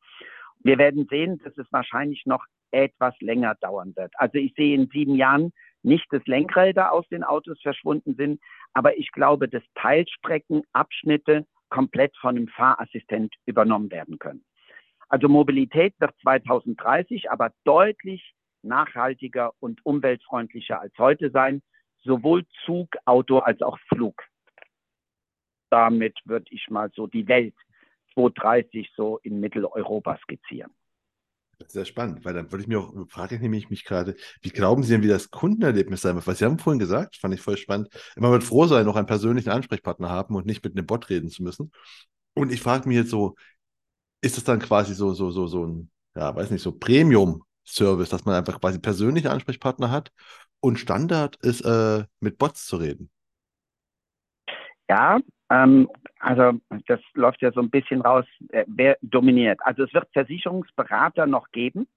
Wir 0.62 0.78
werden 0.78 1.08
sehen, 1.10 1.40
dass 1.44 1.58
es 1.58 1.66
wahrscheinlich 1.72 2.26
noch 2.26 2.46
etwas 2.72 3.16
länger 3.22 3.56
dauern 3.62 3.94
wird. 3.96 4.12
Also 4.18 4.38
ich 4.38 4.54
sehe 4.56 4.76
in 4.76 4.88
sieben 4.90 5.16
Jahren 5.16 5.52
nicht, 5.82 6.06
dass 6.12 6.26
Lenkräder 6.28 6.92
aus 6.92 7.08
den 7.08 7.24
Autos 7.24 7.60
verschwunden 7.62 8.16
sind, 8.16 8.42
aber 8.74 8.98
ich 8.98 9.12
glaube, 9.12 9.48
dass 9.48 9.64
Teilstrecken, 9.76 10.64
Abschnitte 10.74 11.46
komplett 11.70 12.16
von 12.18 12.36
einem 12.36 12.48
Fahrassistent 12.48 13.34
übernommen 13.46 13.92
werden 13.92 14.20
können. 14.20 14.44
Also 15.08 15.28
Mobilität 15.28 15.96
wird 16.00 16.14
2030 16.22 17.32
aber 17.32 17.52
deutlich 17.64 18.34
nachhaltiger 18.62 19.54
und 19.60 19.84
umweltfreundlicher 19.86 20.80
als 20.80 20.94
heute 20.98 21.32
sein, 21.32 21.62
sowohl 22.04 22.46
Zug, 22.66 22.90
Auto 23.06 23.40
als 23.40 23.62
auch 23.62 23.80
Flug. 23.88 24.24
Damit 25.70 26.18
würde 26.26 26.46
ich 26.50 26.70
mal 26.70 26.92
so 26.94 27.08
die 27.08 27.28
Welt 27.28 27.56
2030 28.14 28.92
so 28.96 29.18
in 29.20 29.40
Mitteleuropa 29.40 30.18
skizzieren. 30.24 30.72
Sehr 31.68 31.86
spannend, 31.86 32.24
weil 32.24 32.34
dann 32.34 32.52
würde 32.52 32.62
ich 32.64 32.68
mir 32.68 32.80
auch, 32.80 32.94
frage 33.10 33.36
ich 33.36 33.42
nämlich 33.42 33.70
mich 33.70 33.84
gerade, 33.84 34.16
wie 34.42 34.50
glauben 34.50 34.82
Sie 34.82 34.94
denn, 34.94 35.04
wie 35.04 35.08
das 35.08 35.30
Kundenerlebnis 35.30 36.02
sein 36.02 36.16
wird? 36.16 36.26
Was 36.26 36.40
Sie 36.40 36.46
haben 36.46 36.58
vorhin 36.58 36.80
gesagt, 36.80 37.18
fand 37.18 37.34
ich 37.34 37.42
voll 37.42 37.58
spannend. 37.58 37.90
Man 38.16 38.32
wird 38.32 38.44
froh 38.44 38.66
sein, 38.66 38.86
noch 38.86 38.96
einen 38.96 39.08
persönlichen 39.08 39.50
Ansprechpartner 39.50 40.10
haben 40.10 40.36
und 40.36 40.46
nicht 40.46 40.64
mit 40.64 40.76
einem 40.76 40.86
Bot 40.86 41.10
reden 41.10 41.30
zu 41.30 41.44
müssen. 41.44 41.72
Und 42.34 42.52
ich 42.52 42.62
frage 42.62 42.88
mich 42.88 42.98
jetzt 42.98 43.10
so, 43.10 43.36
ist 44.22 44.38
das 44.38 44.46
dann 44.46 44.60
quasi 44.60 44.94
so, 44.94 45.14
so, 45.14 45.32
so, 45.32 45.48
so 45.48 45.66
ein, 45.66 45.92
ja, 46.16 46.36
weiß 46.36 46.50
nicht, 46.50 46.62
so 46.62 46.72
Premium-Service, 46.72 48.10
dass 48.10 48.26
man 48.26 48.36
einfach 48.36 48.60
quasi 48.62 48.80
persönliche 48.80 49.32
Ansprechpartner 49.32 49.92
hat 49.92 50.12
und 50.62 50.80
Standard 50.80 51.36
ist, 51.42 51.62
äh, 51.62 52.06
mit 52.22 52.38
Bots 52.38 52.66
zu 52.66 52.78
reden? 52.78 53.12
Ja, 54.90 55.20
ähm, 55.50 55.90
also 56.20 56.60
das 56.88 57.00
läuft 57.14 57.42
ja 57.42 57.52
so 57.52 57.62
ein 57.62 57.70
bisschen 57.70 58.02
raus, 58.02 58.26
äh, 58.50 58.66
wer 58.68 58.98
dominiert. 59.02 59.60
Also 59.64 59.84
es 59.84 59.94
wird 59.94 60.08
Versicherungsberater 60.14 61.26
noch 61.26 61.52
geben, 61.52 61.88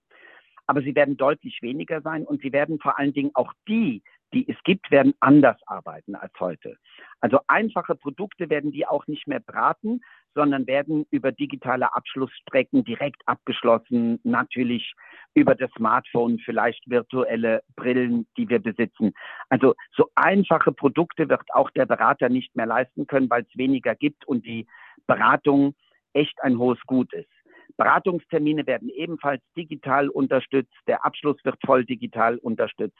aber 0.67 0.83
sie 0.83 0.95
werden 0.95 1.17
deutlich 1.17 1.61
weniger 1.63 2.01
sein 2.03 2.25
und 2.25 2.41
sie 2.43 2.53
werden 2.53 2.79
vor 2.79 2.99
allen 2.99 3.13
Dingen 3.13 3.31
auch 3.35 3.53
die, 3.69 4.03
die 4.33 4.49
es 4.49 4.57
gibt, 4.65 4.91
werden 4.91 5.15
anders 5.21 5.59
arbeiten 5.67 6.15
als 6.15 6.33
heute. 6.41 6.77
Also 7.21 7.41
einfache 7.49 7.95
Produkte 7.95 8.49
werden 8.49 8.73
die 8.73 8.87
auch 8.87 9.07
nicht 9.07 9.27
mehr 9.27 9.41
beraten, 9.41 10.01
sondern 10.35 10.67
werden 10.67 11.07
über 11.11 11.33
digitale 11.33 11.95
Abschlussstrecken 11.95 12.85
direkt 12.85 13.23
abgeschlossen, 13.27 14.21
natürlich 14.25 14.95
über 15.35 15.55
das 15.55 15.71
Smartphone, 15.77 16.39
vielleicht 16.39 16.89
virtuelle 16.89 17.63
Brillen, 17.77 18.27
die 18.37 18.49
wir 18.49 18.59
besitzen. 18.59 19.13
Also 19.49 19.75
so 19.97 20.09
einfache 20.15 20.73
Produkte 20.73 21.29
wird 21.29 21.43
auch 21.55 21.71
der 21.71 21.87
Berater 21.87 22.29
nicht 22.29 22.55
mehr 22.57 22.67
leisten 22.67 23.07
können, 23.07 23.31
weil 23.31 23.43
es 23.43 23.59
weniger 23.59 23.95
gibt 23.95 24.27
und 24.27 24.47
die 24.47 24.67
Beratung 25.07 25.75
echt 26.13 26.43
ein 26.43 26.59
hohes 26.59 26.81
Gut 26.87 27.13
ist. 27.13 27.31
Beratungstermine 27.77 28.67
werden 28.67 28.91
ebenfalls 28.91 29.43
digital 29.57 30.09
unterstützt, 30.09 30.75
der 30.87 31.05
Abschluss 31.05 31.43
wird 31.45 31.57
voll 31.65 31.85
digital 31.85 32.37
unterstützt. 32.39 32.99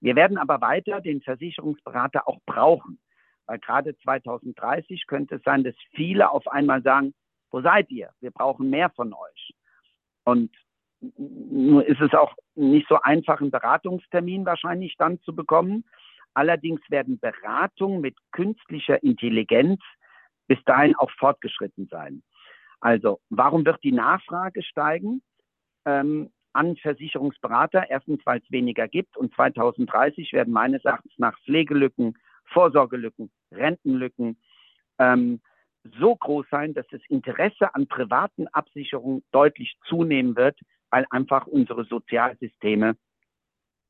Wir 0.00 0.16
werden 0.16 0.38
aber 0.38 0.60
weiter 0.60 1.00
den 1.00 1.20
Versicherungsberater 1.22 2.28
auch 2.28 2.38
brauchen. 2.46 2.98
Weil 3.46 3.58
gerade 3.58 3.96
2030 3.98 5.06
könnte 5.06 5.36
es 5.36 5.42
sein, 5.42 5.64
dass 5.64 5.74
viele 5.94 6.30
auf 6.30 6.48
einmal 6.48 6.82
sagen, 6.82 7.14
wo 7.50 7.60
seid 7.60 7.90
ihr? 7.90 8.10
Wir 8.20 8.30
brauchen 8.30 8.70
mehr 8.70 8.90
von 8.90 9.12
euch. 9.12 9.54
Und 10.24 10.50
nur 11.00 11.86
ist 11.86 12.00
es 12.00 12.12
auch 12.14 12.34
nicht 12.54 12.88
so 12.88 12.98
einfach, 13.00 13.40
einen 13.40 13.50
Beratungstermin 13.50 14.46
wahrscheinlich 14.46 14.96
dann 14.96 15.20
zu 15.20 15.34
bekommen. 15.34 15.84
Allerdings 16.34 16.80
werden 16.90 17.18
Beratungen 17.18 18.00
mit 18.00 18.16
künstlicher 18.32 19.02
Intelligenz 19.02 19.80
bis 20.48 20.62
dahin 20.64 20.94
auch 20.96 21.10
fortgeschritten 21.12 21.88
sein. 21.90 22.22
Also, 22.80 23.20
warum 23.30 23.64
wird 23.64 23.82
die 23.82 23.92
Nachfrage 23.92 24.62
steigen 24.62 25.22
ähm, 25.86 26.30
an 26.52 26.76
Versicherungsberater? 26.76 27.88
Erstens, 27.88 28.20
weil 28.24 28.40
es 28.40 28.50
weniger 28.50 28.86
gibt 28.86 29.16
und 29.16 29.34
2030 29.34 30.32
werden 30.32 30.52
meines 30.52 30.84
Erachtens 30.84 31.12
nach 31.16 31.38
Pflegelücken, 31.44 32.18
Vorsorgelücken, 32.46 33.30
Rentenlücken 33.52 34.38
ähm, 34.98 35.40
so 36.00 36.16
groß 36.16 36.46
sein, 36.50 36.74
dass 36.74 36.86
das 36.90 37.00
Interesse 37.08 37.74
an 37.74 37.86
privaten 37.86 38.48
Absicherungen 38.48 39.22
deutlich 39.30 39.76
zunehmen 39.86 40.36
wird, 40.36 40.58
weil 40.90 41.06
einfach 41.10 41.46
unsere 41.46 41.84
Sozialsysteme 41.84 42.96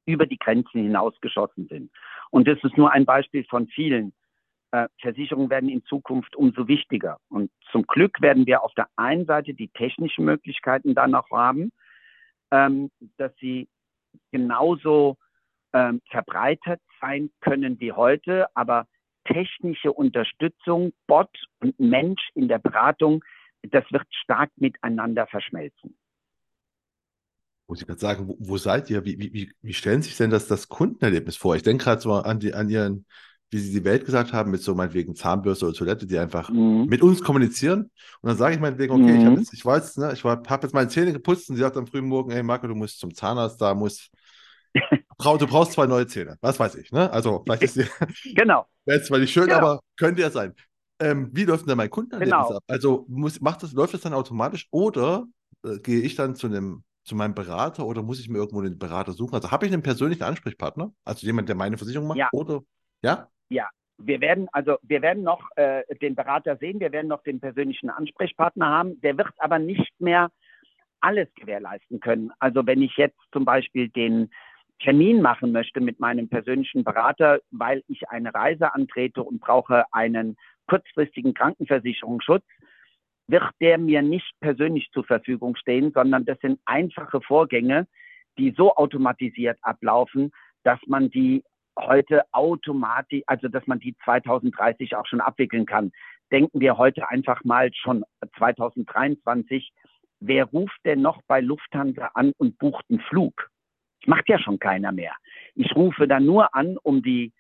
über 0.07 0.27
die 0.27 0.39
Grenzen 0.39 0.83
hinausgeschossen 0.83 1.67
sind. 1.69 1.91
Und 2.31 2.47
das 2.49 2.59
ist 2.63 2.77
nur 2.77 2.93
ein 2.93 3.05
Beispiel 3.05 3.45
von 3.45 3.67
vielen. 3.69 4.13
Äh, 4.73 4.89
Versicherungen 5.01 5.51
werden 5.51 5.69
in 5.69 5.85
Zukunft 5.85 6.37
umso 6.37 6.69
wichtiger. 6.69 7.19
Und 7.29 7.51
zum 7.71 7.87
Glück 7.87 8.21
werden 8.21 8.47
wir 8.47 8.63
auf 8.63 8.75
der 8.75 8.89
einen 8.97 9.27
Seite 9.27 9.55
die 9.55 9.69
technischen 9.69 10.25
Möglichkeiten 10.25 10.95
dann 10.95 11.13
noch 11.13 11.31
haben, 11.31 11.73
ähm, 12.51 12.91
dass 13.17 13.35
sie 13.37 13.69
genauso 14.33 15.17
ähm, 15.73 16.01
verbreitet 16.11 16.81
sein 17.01 17.31
können 17.41 17.81
wie 17.81 17.93
heute, 17.93 18.47
aber 18.55 18.87
technische 19.25 19.93
Unterstützung, 19.93 20.93
Bot 21.07 21.31
und 21.61 21.79
Mensch 21.79 22.31
in 22.35 22.49
der 22.49 22.59
Beratung, 22.59 23.25
das 23.63 23.85
wird 23.91 24.07
stark 24.23 24.51
miteinander 24.57 25.27
verschmelzen. 25.27 25.97
Muss 27.69 27.81
ich 27.81 27.87
gerade 27.87 28.01
sagen, 28.01 28.29
wo, 28.29 28.37
wo, 28.39 28.57
seid 28.59 28.91
ihr? 28.91 29.05
Wie, 29.05 29.19
wie, 29.19 29.53
wie 29.61 29.75
stellen 29.75 30.01
Sie 30.03 30.09
sich 30.09 30.19
denn 30.19 30.31
das, 30.31 30.47
das 30.47 30.69
Kundenerlebnis 30.69 31.37
vor? 31.37 31.57
Ich 31.57 31.65
denke 31.65 31.85
gerade 31.85 32.01
so 32.01 32.13
an, 32.13 32.39
die, 32.39 32.55
an 32.55 32.69
Ihren, 32.69 33.07
wie 33.51 33.59
Sie 33.59 33.73
die 33.73 33.85
Welt 33.85 34.05
gesagt 34.05 34.33
haben, 34.33 34.53
mit 34.53 34.63
so 34.63 34.77
meinetwegen 34.77 35.17
Zahnbürste 35.17 35.67
oder 35.67 35.75
Toilette, 35.75 36.07
die 36.07 36.19
einfach 36.19 36.49
mhm. 36.49 36.87
mit 36.89 37.03
uns 37.03 37.23
kommunizieren. 37.23 37.91
Und 38.21 38.29
dann 38.29 38.37
sage 38.37 38.55
ich 38.55 38.61
meinetwegen, 38.61 38.93
okay, 38.93 39.13
mhm. 39.13 39.19
ich, 39.19 39.27
hab 39.27 39.39
jetzt, 39.39 39.53
ich 39.53 39.67
weiß, 39.67 39.97
ne, 39.97 40.13
ich 40.13 40.23
habe 40.23 40.63
jetzt 40.63 40.75
meine 40.75 40.89
Zähne 40.89 41.13
geputzt 41.13 41.51
und 41.51 41.57
sie 41.57 41.63
sagt 41.63 41.77
am 41.77 41.89
frühen 41.89 42.07
Morgen, 42.07 42.31
hey 42.31 42.45
Marco, 42.45 42.69
du 42.69 42.77
musst 42.77 43.01
zum 43.01 43.13
Zahnarzt, 43.13 43.61
da 43.61 43.75
muss 43.75 44.11
du 45.19 45.47
brauchst 45.47 45.73
zwei 45.73 45.87
neue 45.87 46.07
Zähne. 46.07 46.37
Was 46.41 46.59
weiß 46.59 46.77
ich, 46.77 46.93
ne? 46.93 47.11
Also, 47.13 47.43
vielleicht 47.45 47.63
ist 47.63 47.77
die. 47.77 48.35
genau. 48.35 48.67
Wäre 48.85 49.03
zwar 49.03 49.19
nicht 49.19 49.33
schön, 49.33 49.47
genau. 49.47 49.59
aber 49.59 49.81
könnte 49.97 50.23
ja 50.23 50.31
sein. 50.31 50.55
Ähm, 50.99 51.31
wie 51.33 51.45
läuft 51.45 51.69
denn 51.69 51.77
mein 51.77 51.91
Kundenerlebnis 51.91 52.47
genau. 52.47 52.57
ab? 52.57 52.63
Also, 52.69 53.05
muss, 53.09 53.41
macht 53.41 53.63
das, 53.63 53.73
läuft 53.73 53.95
das 53.95 54.01
dann 54.01 54.15
automatisch 54.15 54.69
oder 54.71 55.27
äh, 55.65 55.79
gehe 55.79 56.01
ich 56.01 56.15
dann 56.15 56.35
zu 56.35 56.47
einem 56.47 56.85
zu 57.07 57.15
meinem 57.15 57.35
Berater 57.35 57.87
oder 57.87 58.03
muss 58.03 58.21
ich 58.21 58.29
mir 58.29 58.39
irgendwo 58.39 58.61
einen 58.61 58.79
Berater 58.79 59.13
suchen? 59.13 59.35
Also 59.35 59.53
habe 59.53 59.65
ich 59.65 59.73
einen 59.73 59.83
persönlichen 59.83 60.25
Ansprechpartner? 60.25 60.93
Also 61.05 61.25
jemand, 61.25 61.49
der 61.49 61.55
meine 61.55 61.79
Versicherung 61.79 62.09
macht? 62.09 62.19
Ja. 62.19 62.29
Oder? 62.33 62.63
Ja? 63.03 63.29
Ja. 63.49 63.69
Wir 63.99 64.21
werden, 64.21 64.49
also 64.53 64.77
wir 64.83 65.01
werden 65.01 65.23
noch 65.23 65.49
äh, 65.57 65.83
den 66.03 66.17
Berater 66.17 66.57
sehen, 66.59 66.81
wir 66.81 66.93
werden 66.93 67.07
noch 67.07 67.23
den 67.23 67.41
persönlichen 67.41 67.89
Ansprechpartner 67.89 68.67
haben. 68.67 69.01
Der 69.01 69.17
wird 69.17 69.33
aber 69.39 69.59
nicht 69.59 69.91
mehr 70.01 70.31
alles 71.01 71.29
gewährleisten 71.37 72.01
können. 72.01 72.33
Also 72.41 72.67
wenn 72.67 72.83
ich 72.83 72.97
jetzt 72.97 73.19
zum 73.33 73.45
Beispiel 73.45 73.89
den 73.89 74.31
Termin 74.81 75.23
machen 75.23 75.53
möchte 75.53 75.81
mit 75.81 76.01
meinem 76.01 76.29
persönlichen 76.29 76.85
Berater, 76.85 77.41
weil 77.51 77.83
ich 77.89 78.09
eine 78.09 78.35
Reise 78.35 78.75
antrete 78.75 79.23
und 79.23 79.41
brauche 79.41 79.85
einen 79.93 80.37
kurzfristigen 80.69 81.35
Krankenversicherungsschutz, 81.35 82.45
wird 83.29 83.45
der 83.61 83.79
mir 83.79 84.03
nicht 84.03 84.31
persönlich 84.41 84.89
zur 84.93 85.05
Verfügung 85.05 85.57
stehen, 85.57 85.93
sondern 85.93 86.25
das 86.25 86.39
sind 86.41 86.61
einfache 86.65 87.21
Vorgänge, 87.21 87.87
die 88.39 88.55
so 88.57 88.75
automatisiert 88.75 89.59
ablaufen, 89.63 90.31
dass 90.63 90.79
man 90.87 91.11
die 91.11 91.43
heute 91.79 92.23
automatisch, 92.33 93.23
also 93.27 93.49
dass 93.49 93.67
man 93.67 93.81
die 93.81 93.97
2030 94.05 94.97
auch 94.97 95.07
schon 95.07 95.21
abwickeln 95.21 95.67
kann. 95.67 95.93
Denken 96.33 96.61
wir 96.61 96.77
heute 96.77 97.09
einfach 97.09 97.45
mal 97.45 97.71
schon 97.75 98.05
2023, 98.39 99.73
wer 100.21 100.45
ruft 100.47 100.79
denn 100.85 101.03
noch 101.03 101.21
bei 101.27 101.41
Lufthansa 101.41 102.11
an 102.15 102.33
und 102.39 102.59
bucht 102.59 102.85
einen 102.91 103.01
Flug? 103.01 103.51
Macht 104.07 104.29
ja 104.29 104.39
schon 104.39 104.59
keiner 104.59 104.93
mehr. 104.93 105.15
Ich 105.55 105.75
rufe 105.75 106.07
dann 106.07 106.25
nur 106.25 106.55
an, 106.55 106.77
um 106.83 107.03
die, 107.03 107.33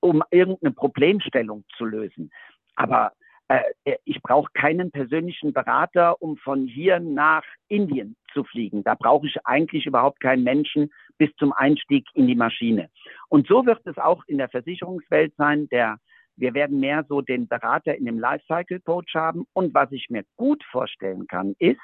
um 0.00 0.22
irgendeine 0.30 0.72
Problemstellung 0.72 1.64
zu 1.76 1.84
lösen. 1.84 2.30
Aber 2.76 3.12
äh, 3.48 3.96
ich 4.04 4.22
brauche 4.22 4.50
keinen 4.52 4.92
persönlichen 4.92 5.52
Berater, 5.52 6.22
um 6.22 6.36
von 6.36 6.66
hier 6.68 7.00
nach 7.00 7.42
Indien 7.68 8.16
zu 8.32 8.44
fliegen. 8.44 8.84
Da 8.84 8.94
brauche 8.94 9.26
ich 9.26 9.36
eigentlich 9.44 9.86
überhaupt 9.86 10.20
keinen 10.20 10.44
Menschen 10.44 10.92
bis 11.18 11.34
zum 11.36 11.52
Einstieg 11.52 12.06
in 12.14 12.28
die 12.28 12.36
Maschine. 12.36 12.90
Und 13.28 13.48
so 13.48 13.66
wird 13.66 13.84
es 13.86 13.98
auch 13.98 14.22
in 14.26 14.38
der 14.38 14.48
Versicherungswelt 14.48 15.34
sein. 15.36 15.68
Der, 15.70 15.98
wir 16.36 16.54
werden 16.54 16.78
mehr 16.78 17.04
so 17.08 17.22
den 17.22 17.48
Berater 17.48 17.96
in 17.96 18.04
dem 18.04 18.20
Lifecycle 18.20 18.80
Coach 18.80 19.14
haben. 19.14 19.46
Und 19.52 19.74
was 19.74 19.90
ich 19.90 20.08
mir 20.10 20.22
gut 20.36 20.62
vorstellen 20.70 21.26
kann, 21.26 21.54
ist, 21.58 21.80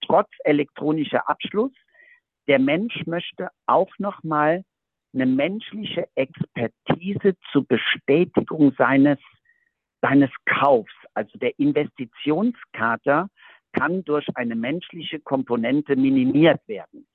trotz 0.00 0.28
elektronischer 0.44 1.28
Abschluss 1.28 1.72
der 2.48 2.58
Mensch 2.58 3.06
möchte 3.06 3.50
auch 3.66 3.90
noch 3.98 4.22
mal 4.24 4.64
eine 5.14 5.26
menschliche 5.26 6.08
Expertise 6.14 7.36
zur 7.52 7.66
Bestätigung 7.66 8.72
seines, 8.76 9.18
seines 10.00 10.30
Kaufs. 10.46 10.92
Also 11.14 11.38
der 11.38 11.58
Investitionskater 11.58 13.28
kann 13.72 14.04
durch 14.04 14.26
eine 14.34 14.56
menschliche 14.56 15.20
Komponente 15.20 15.94
minimiert 15.96 16.60
werden. 16.66 17.06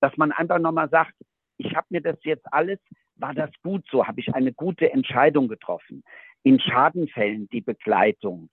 Dass 0.00 0.16
man 0.16 0.32
einfach 0.32 0.58
nochmal 0.58 0.88
sagt, 0.88 1.14
ich 1.56 1.74
habe 1.74 1.86
mir 1.90 2.00
das 2.00 2.18
jetzt 2.22 2.46
alles, 2.52 2.78
war 3.16 3.34
das 3.34 3.50
gut 3.64 3.84
so, 3.90 4.06
habe 4.06 4.20
ich 4.20 4.32
eine 4.32 4.52
gute 4.52 4.92
Entscheidung 4.92 5.48
getroffen. 5.48 6.04
In 6.44 6.60
Schadenfällen 6.60 7.48
die 7.48 7.60
Begleitung, 7.60 8.48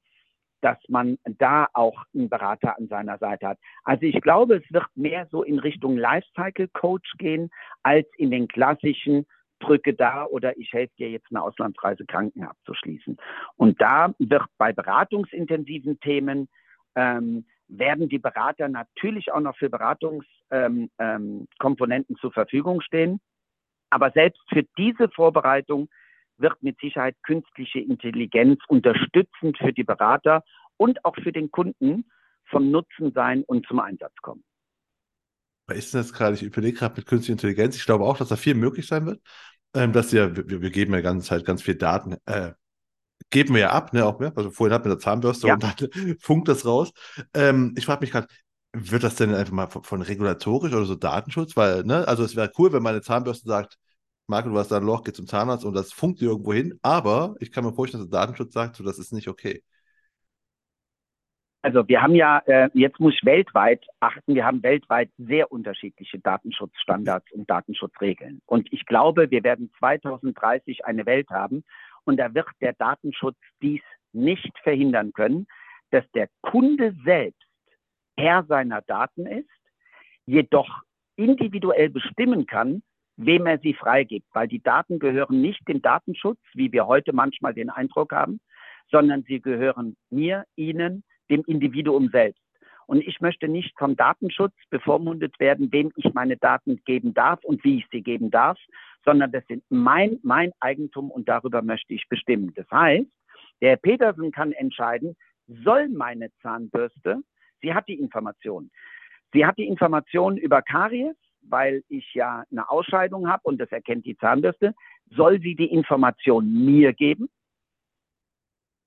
dass 0.65 0.79
man 0.87 1.19
da 1.37 1.67
auch 1.73 2.05
einen 2.15 2.27
Berater 2.27 2.75
an 2.75 2.87
seiner 2.87 3.19
Seite 3.19 3.49
hat. 3.49 3.59
Also 3.83 4.07
ich 4.07 4.19
glaube, 4.19 4.55
es 4.55 4.73
wird 4.73 4.87
mehr 4.95 5.27
so 5.29 5.43
in 5.43 5.59
Richtung 5.59 5.95
Lifecycle 5.95 6.69
Coach 6.69 7.13
gehen, 7.19 7.51
als 7.83 8.07
in 8.17 8.31
den 8.31 8.47
klassischen 8.47 9.27
drücke 9.59 9.93
da 9.93 10.25
oder 10.25 10.57
ich 10.57 10.73
helfe 10.73 10.95
dir 10.97 11.11
jetzt 11.11 11.27
eine 11.29 11.43
Auslandsreise 11.43 12.03
Kranken 12.07 12.45
abzuschließen. 12.45 13.15
Und 13.57 13.79
da 13.79 14.15
wird 14.17 14.41
bei 14.57 14.73
beratungsintensiven 14.73 15.99
Themen 15.99 16.49
ähm, 16.95 17.45
werden 17.67 18.09
die 18.09 18.17
Berater 18.17 18.67
natürlich 18.67 19.31
auch 19.31 19.41
noch 19.41 19.55
für 19.57 19.69
Beratungskomponenten 19.69 20.89
ähm, 20.99 21.45
ähm, 22.09 22.17
zur 22.19 22.31
Verfügung 22.31 22.81
stehen. 22.81 23.19
Aber 23.91 24.09
selbst 24.09 24.41
für 24.49 24.63
diese 24.79 25.09
Vorbereitung 25.09 25.89
wird 26.37 26.61
mit 26.61 26.79
Sicherheit 26.79 27.15
künstliche 27.23 27.79
Intelligenz 27.79 28.59
unterstützend 28.67 29.57
für 29.57 29.73
die 29.73 29.83
Berater 29.83 30.43
und 30.77 31.03
auch 31.05 31.15
für 31.15 31.31
den 31.31 31.51
Kunden 31.51 32.05
vom 32.49 32.71
Nutzen 32.71 33.11
sein 33.13 33.43
und 33.43 33.65
zum 33.67 33.79
Einsatz 33.79 34.13
kommen. 34.21 34.43
Was 35.67 35.77
ist 35.77 35.93
denn 35.93 36.01
das 36.01 36.13
gerade? 36.13 36.35
Ich 36.35 36.43
überlege 36.43 36.77
gerade 36.77 36.95
mit 36.97 37.07
künstlicher 37.07 37.33
Intelligenz. 37.33 37.75
Ich 37.75 37.85
glaube 37.85 38.03
auch, 38.03 38.17
dass 38.17 38.29
da 38.29 38.35
viel 38.35 38.55
möglich 38.55 38.87
sein 38.87 39.05
wird. 39.05 39.21
Ähm, 39.73 39.91
dass 39.93 40.11
ja, 40.11 40.35
wir, 40.35 40.61
wir, 40.61 40.69
geben 40.69 40.93
ja 40.93 40.99
die 40.99 41.03
ganze 41.03 41.27
Zeit 41.27 41.43
ganz 41.43 41.61
viel 41.61 41.75
Daten, 41.75 42.15
äh, 42.25 42.53
geben 43.29 43.55
wir 43.55 43.61
ja 43.61 43.69
ab, 43.71 43.91
ne, 43.93 44.05
auch 44.05 44.19
mehr. 44.19 44.31
Also 44.35 44.51
vorhin 44.51 44.73
hatten 44.73 44.85
wir 44.85 44.91
eine 44.91 44.99
Zahnbürste 44.99 45.47
ja. 45.47 45.55
und 45.55 45.63
dann 45.63 45.73
funkt 46.19 46.47
das 46.47 46.65
raus. 46.65 46.93
Ähm, 47.33 47.73
ich 47.77 47.85
frage 47.85 48.01
mich 48.01 48.11
gerade, 48.11 48.27
wird 48.73 49.03
das 49.03 49.15
denn 49.15 49.33
einfach 49.33 49.53
mal 49.53 49.67
von, 49.67 49.83
von, 49.83 50.01
regulatorisch 50.01 50.73
oder 50.73 50.85
so 50.85 50.95
Datenschutz? 50.95 51.57
Weil, 51.57 51.83
ne, 51.83 52.07
also 52.07 52.23
es 52.23 52.35
wäre 52.35 52.51
cool, 52.57 52.71
wenn 52.73 52.83
meine 52.83 53.01
Zahnbürste 53.01 53.47
sagt, 53.47 53.77
Marco, 54.27 54.49
du 54.49 54.57
hast 54.57 54.71
da 54.71 54.77
ein 54.77 54.83
Loch, 54.83 55.03
geh 55.03 55.13
zum 55.13 55.27
Zahnarzt 55.27 55.65
und 55.65 55.75
das 55.75 55.93
funkt 55.93 56.21
irgendwo 56.21 56.53
hin. 56.53 56.79
Aber 56.81 57.35
ich 57.39 57.51
kann 57.51 57.63
mir 57.63 57.73
vorstellen, 57.73 58.03
dass 58.03 58.09
der 58.09 58.21
Datenschutz 58.21 58.53
sagt, 58.53 58.75
so, 58.75 58.83
das 58.83 58.97
ist 58.97 59.13
nicht 59.13 59.27
okay. 59.27 59.61
Also 61.61 61.87
wir 61.87 62.01
haben 62.01 62.13
ja, 62.13 62.43
äh, 62.45 62.69
jetzt 62.73 62.99
muss 62.99 63.15
ich 63.15 63.25
weltweit 63.25 63.83
achten, 63.99 64.35
wir 64.35 64.45
haben 64.45 64.61
weltweit 64.61 65.09
sehr 65.17 65.51
unterschiedliche 65.51 66.19
Datenschutzstandards 66.19 67.31
und 67.31 67.49
Datenschutzregeln. 67.49 68.39
Und 68.45 68.71
ich 68.71 68.85
glaube, 68.85 69.31
wir 69.31 69.43
werden 69.43 69.71
2030 69.79 70.85
eine 70.85 71.07
Welt 71.07 71.27
haben 71.31 71.63
und 72.03 72.17
da 72.17 72.33
wird 72.35 72.47
der 72.61 72.73
Datenschutz 72.73 73.37
dies 73.63 73.81
nicht 74.13 74.55
verhindern 74.61 75.11
können, 75.11 75.47
dass 75.89 76.03
der 76.11 76.29
Kunde 76.43 76.95
selbst 77.03 77.41
Herr 78.15 78.45
seiner 78.45 78.81
Daten 78.81 79.25
ist, 79.25 79.49
jedoch 80.27 80.83
individuell 81.15 81.89
bestimmen 81.89 82.45
kann, 82.45 82.83
wem 83.17 83.45
er 83.45 83.59
sie 83.59 83.73
freigibt, 83.73 84.27
weil 84.33 84.47
die 84.47 84.61
Daten 84.61 84.99
gehören 84.99 85.41
nicht 85.41 85.67
dem 85.67 85.81
Datenschutz, 85.81 86.39
wie 86.53 86.71
wir 86.71 86.87
heute 86.87 87.13
manchmal 87.13 87.53
den 87.53 87.69
Eindruck 87.69 88.11
haben, 88.11 88.39
sondern 88.91 89.23
sie 89.23 89.41
gehören 89.41 89.95
mir, 90.09 90.45
Ihnen, 90.55 91.03
dem 91.29 91.43
Individuum 91.45 92.09
selbst. 92.09 92.41
Und 92.87 93.01
ich 93.01 93.19
möchte 93.19 93.47
nicht 93.47 93.73
vom 93.79 93.95
Datenschutz 93.95 94.53
bevormundet 94.69 95.39
werden, 95.39 95.71
wem 95.71 95.91
ich 95.95 96.13
meine 96.13 96.37
Daten 96.37 96.79
geben 96.85 97.13
darf 97.13 97.43
und 97.43 97.63
wie 97.63 97.79
ich 97.79 97.85
sie 97.91 98.01
geben 98.01 98.29
darf, 98.29 98.59
sondern 99.03 99.31
das 99.31 99.45
sind 99.47 99.63
mein, 99.69 100.19
mein 100.21 100.51
Eigentum 100.59 101.09
und 101.09 101.27
darüber 101.27 101.61
möchte 101.61 101.93
ich 101.93 102.07
bestimmen. 102.09 102.53
Das 102.55 102.69
heißt, 102.71 103.07
der 103.61 103.69
Herr 103.69 103.77
Petersen 103.77 104.31
kann 104.31 104.51
entscheiden, 104.51 105.15
soll 105.47 105.89
meine 105.89 106.29
Zahnbürste, 106.41 107.21
sie 107.61 107.73
hat 107.73 107.87
die 107.87 107.99
Information. 107.99 108.69
Sie 109.33 109.45
hat 109.45 109.57
die 109.57 109.67
Information 109.67 110.37
über 110.37 110.61
Karies, 110.61 111.15
weil 111.47 111.83
ich 111.89 112.13
ja 112.13 112.43
eine 112.51 112.69
Ausscheidung 112.69 113.29
habe 113.29 113.43
und 113.43 113.59
das 113.59 113.71
erkennt 113.71 114.05
die 114.05 114.17
Zahnbürste, 114.17 114.73
soll 115.11 115.39
sie 115.39 115.55
die 115.55 115.71
Information 115.71 116.65
mir 116.65 116.93
geben? 116.93 117.29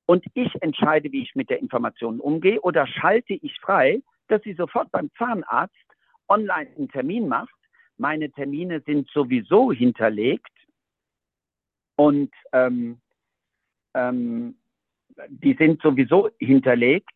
Und 0.06 0.24
ich 0.34 0.50
entscheide, 0.62 1.12
wie 1.12 1.22
ich 1.22 1.34
mit 1.34 1.50
der 1.50 1.58
Information 1.58 2.20
umgehe 2.20 2.60
oder 2.60 2.86
schalte 2.86 3.34
ich 3.34 3.60
frei, 3.60 4.02
dass 4.28 4.42
sie 4.42 4.54
sofort 4.54 4.90
beim 4.90 5.10
Zahnarzt 5.18 5.74
online 6.28 6.70
einen 6.76 6.88
Termin 6.88 7.28
macht. 7.28 7.54
Meine 7.98 8.30
Termine 8.30 8.80
sind 8.86 9.08
sowieso 9.10 9.72
hinterlegt. 9.72 10.50
Und 11.96 12.32
ähm, 12.52 13.00
ähm, 13.94 14.56
die 15.28 15.54
sind 15.54 15.82
sowieso 15.82 16.30
hinterlegt 16.38 17.10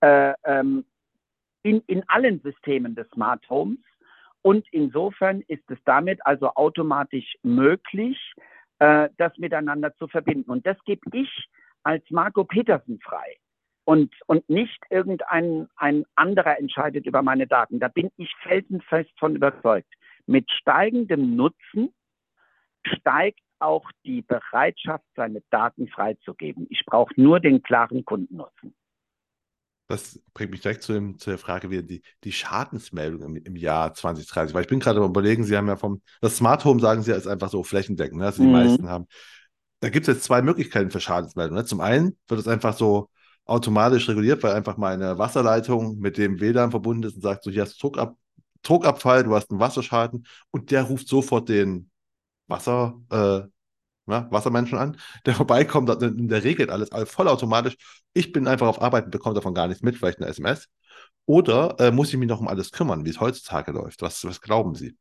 äh, 0.00 0.32
ähm, 0.44 0.84
in, 1.62 1.82
in 1.86 2.08
allen 2.08 2.40
Systemen 2.40 2.94
des 2.94 3.08
Smart 3.10 3.48
Homes 3.48 3.78
und 4.44 4.66
insofern 4.72 5.40
ist 5.48 5.70
es 5.70 5.78
damit 5.86 6.24
also 6.26 6.50
automatisch 6.54 7.34
möglich, 7.42 8.18
äh, 8.78 9.08
das 9.16 9.32
miteinander 9.38 9.96
zu 9.96 10.06
verbinden. 10.06 10.50
Und 10.50 10.66
das 10.66 10.76
gebe 10.84 11.00
ich 11.16 11.48
als 11.82 12.04
Marco 12.10 12.44
Petersen 12.44 13.00
frei. 13.00 13.38
Und, 13.86 14.14
und 14.26 14.46
nicht 14.50 14.78
irgendein 14.90 15.68
ein 15.76 16.04
anderer 16.14 16.58
entscheidet 16.58 17.06
über 17.06 17.22
meine 17.22 17.46
Daten. 17.46 17.80
Da 17.80 17.88
bin 17.88 18.10
ich 18.18 18.34
felsenfest 18.42 19.18
von 19.18 19.34
überzeugt. 19.34 19.92
Mit 20.26 20.50
steigendem 20.50 21.36
Nutzen 21.36 21.94
steigt 22.84 23.40
auch 23.60 23.90
die 24.04 24.20
Bereitschaft, 24.20 25.06
seine 25.16 25.42
Daten 25.48 25.88
freizugeben. 25.88 26.66
Ich 26.68 26.84
brauche 26.84 27.18
nur 27.18 27.40
den 27.40 27.62
klaren 27.62 28.04
Kundennutzen. 28.04 28.74
Das 29.86 30.18
bringt 30.32 30.50
mich 30.50 30.62
direkt 30.62 30.82
zu, 30.82 30.94
dem, 30.94 31.18
zu 31.18 31.30
der 31.30 31.38
Frage 31.38 31.70
wieder 31.70 31.82
die, 31.82 32.02
die 32.24 32.32
Schadensmeldung 32.32 33.22
im, 33.22 33.36
im, 33.36 33.56
Jahr 33.56 33.92
2030. 33.92 34.54
Weil 34.54 34.62
ich 34.62 34.68
bin 34.68 34.80
gerade 34.80 35.00
am 35.00 35.10
überlegen, 35.10 35.44
Sie 35.44 35.56
haben 35.56 35.68
ja 35.68 35.76
vom, 35.76 36.00
das 36.20 36.36
Smart 36.36 36.64
Home 36.64 36.80
sagen 36.80 37.02
Sie 37.02 37.10
ja 37.10 37.16
ist 37.16 37.26
einfach 37.26 37.50
so 37.50 37.62
flächendeckend, 37.62 38.18
ne, 38.18 38.26
dass 38.26 38.36
die 38.36 38.42
mhm. 38.42 38.52
meisten 38.52 38.88
haben. 38.88 39.06
Da 39.80 39.90
gibt 39.90 40.08
es 40.08 40.14
jetzt 40.14 40.24
zwei 40.24 40.40
Möglichkeiten 40.40 40.90
für 40.90 41.00
Schadensmeldungen. 41.00 41.62
Ne? 41.62 41.66
Zum 41.66 41.80
einen 41.80 42.16
wird 42.28 42.40
es 42.40 42.48
einfach 42.48 42.76
so 42.76 43.10
automatisch 43.44 44.08
reguliert, 44.08 44.42
weil 44.42 44.54
einfach 44.54 44.78
mal 44.78 44.94
eine 44.94 45.18
Wasserleitung 45.18 45.98
mit 45.98 46.16
dem 46.16 46.40
WLAN 46.40 46.70
verbunden 46.70 47.02
ist 47.02 47.16
und 47.16 47.22
sagt 47.22 47.44
so, 47.44 47.50
hier 47.50 47.62
hast 47.62 47.74
du 47.74 47.88
Druckab 47.88 48.16
Druckabfall, 48.62 49.24
du 49.24 49.34
hast 49.34 49.50
einen 49.50 49.60
Wasserschaden 49.60 50.26
und 50.50 50.70
der 50.70 50.84
ruft 50.84 51.06
sofort 51.06 51.48
den 51.48 51.90
Wasser, 52.46 52.94
äh, 53.10 53.42
ja, 54.06 54.30
Wassermenschen 54.30 54.78
an, 54.78 54.96
der 55.26 55.34
vorbeikommt, 55.34 55.88
der 55.88 56.44
Regel 56.44 56.70
alles, 56.70 56.92
alles 56.92 57.10
vollautomatisch. 57.10 57.76
Ich 58.12 58.32
bin 58.32 58.46
einfach 58.46 58.66
auf 58.68 58.82
Arbeit 58.82 59.06
und 59.06 59.10
bekomme 59.10 59.34
davon 59.34 59.54
gar 59.54 59.68
nichts 59.68 59.82
mit, 59.82 59.96
vielleicht 59.96 60.18
eine 60.18 60.28
SMS. 60.28 60.68
Oder 61.26 61.76
äh, 61.80 61.90
muss 61.90 62.12
ich 62.12 62.18
mich 62.18 62.28
noch 62.28 62.40
um 62.40 62.48
alles 62.48 62.70
kümmern, 62.70 63.04
wie 63.04 63.10
es 63.10 63.20
heutzutage 63.20 63.72
läuft? 63.72 64.02
Was, 64.02 64.24
was 64.24 64.40
glauben 64.40 64.74
Sie? 64.74 64.96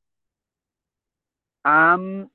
Ähm, 1.65 2.29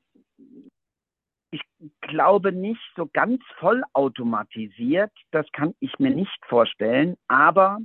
ich 1.50 1.62
glaube 2.02 2.52
nicht 2.52 2.80
so 2.96 3.06
ganz 3.06 3.40
vollautomatisiert, 3.58 5.12
das 5.30 5.46
kann 5.52 5.74
ich 5.80 5.98
mir 5.98 6.10
nicht 6.10 6.38
vorstellen, 6.46 7.16
aber 7.28 7.78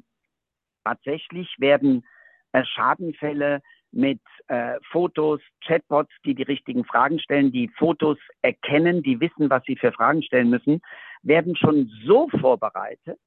tatsächlich 0.83 1.55
werden 1.59 2.05
äh, 2.51 2.65
Schadenfälle 2.65 3.61
mit 3.93 4.19
äh, 4.47 4.79
Fotos, 4.91 5.39
Chatbots, 5.65 6.12
die 6.25 6.36
die 6.36 6.43
richtigen 6.43 6.84
Fragen 6.84 7.19
stellen, 7.19 7.51
die 7.51 7.69
Fotos 7.77 8.17
erkennen, 8.41 9.03
die 9.03 9.19
wissen, 9.19 9.49
was 9.49 9.63
sie 9.65 9.75
für 9.75 9.91
Fragen 9.91 10.23
stellen 10.23 10.49
müssen, 10.49 10.82
werden 11.21 11.56
schon 11.56 11.89
so 12.06 12.27
vorbereitet 12.29 13.19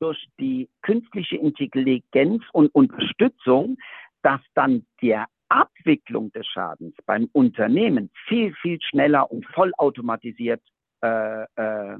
durch 0.00 0.26
die 0.38 0.68
künstliche 0.82 1.36
Intelligenz 1.36 2.42
und 2.52 2.74
Unterstützung, 2.74 3.78
dass 4.22 4.40
dann 4.54 4.84
der 5.00 5.26
Abwicklung 5.48 6.32
des 6.32 6.46
Schadens 6.46 6.94
beim 7.06 7.28
Unternehmen 7.32 8.10
viel, 8.26 8.52
viel 8.54 8.78
schneller 8.80 9.30
und 9.30 9.46
vollautomatisiert 9.46 10.62
äh, 11.02 11.42
äh, 11.56 11.98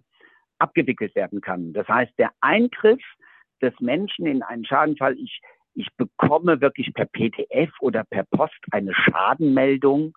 abgewickelt 0.59 1.15
werden 1.15 1.41
kann. 1.41 1.73
Das 1.73 1.87
heißt, 1.87 2.13
der 2.19 2.31
Eingriff 2.41 3.03
des 3.61 3.75
Menschen 3.81 4.27
in 4.27 4.43
einen 4.43 4.65
Schadenfall, 4.65 5.17
ich 5.19 5.41
ich 5.75 5.89
bekomme 5.97 6.61
wirklich 6.61 6.93
per 6.95 7.07
PDF 7.07 7.71
oder 7.81 8.05
per 8.05 8.25
Post 8.25 8.59
eine 8.71 8.95
Schadenmeldung. 8.95 10.15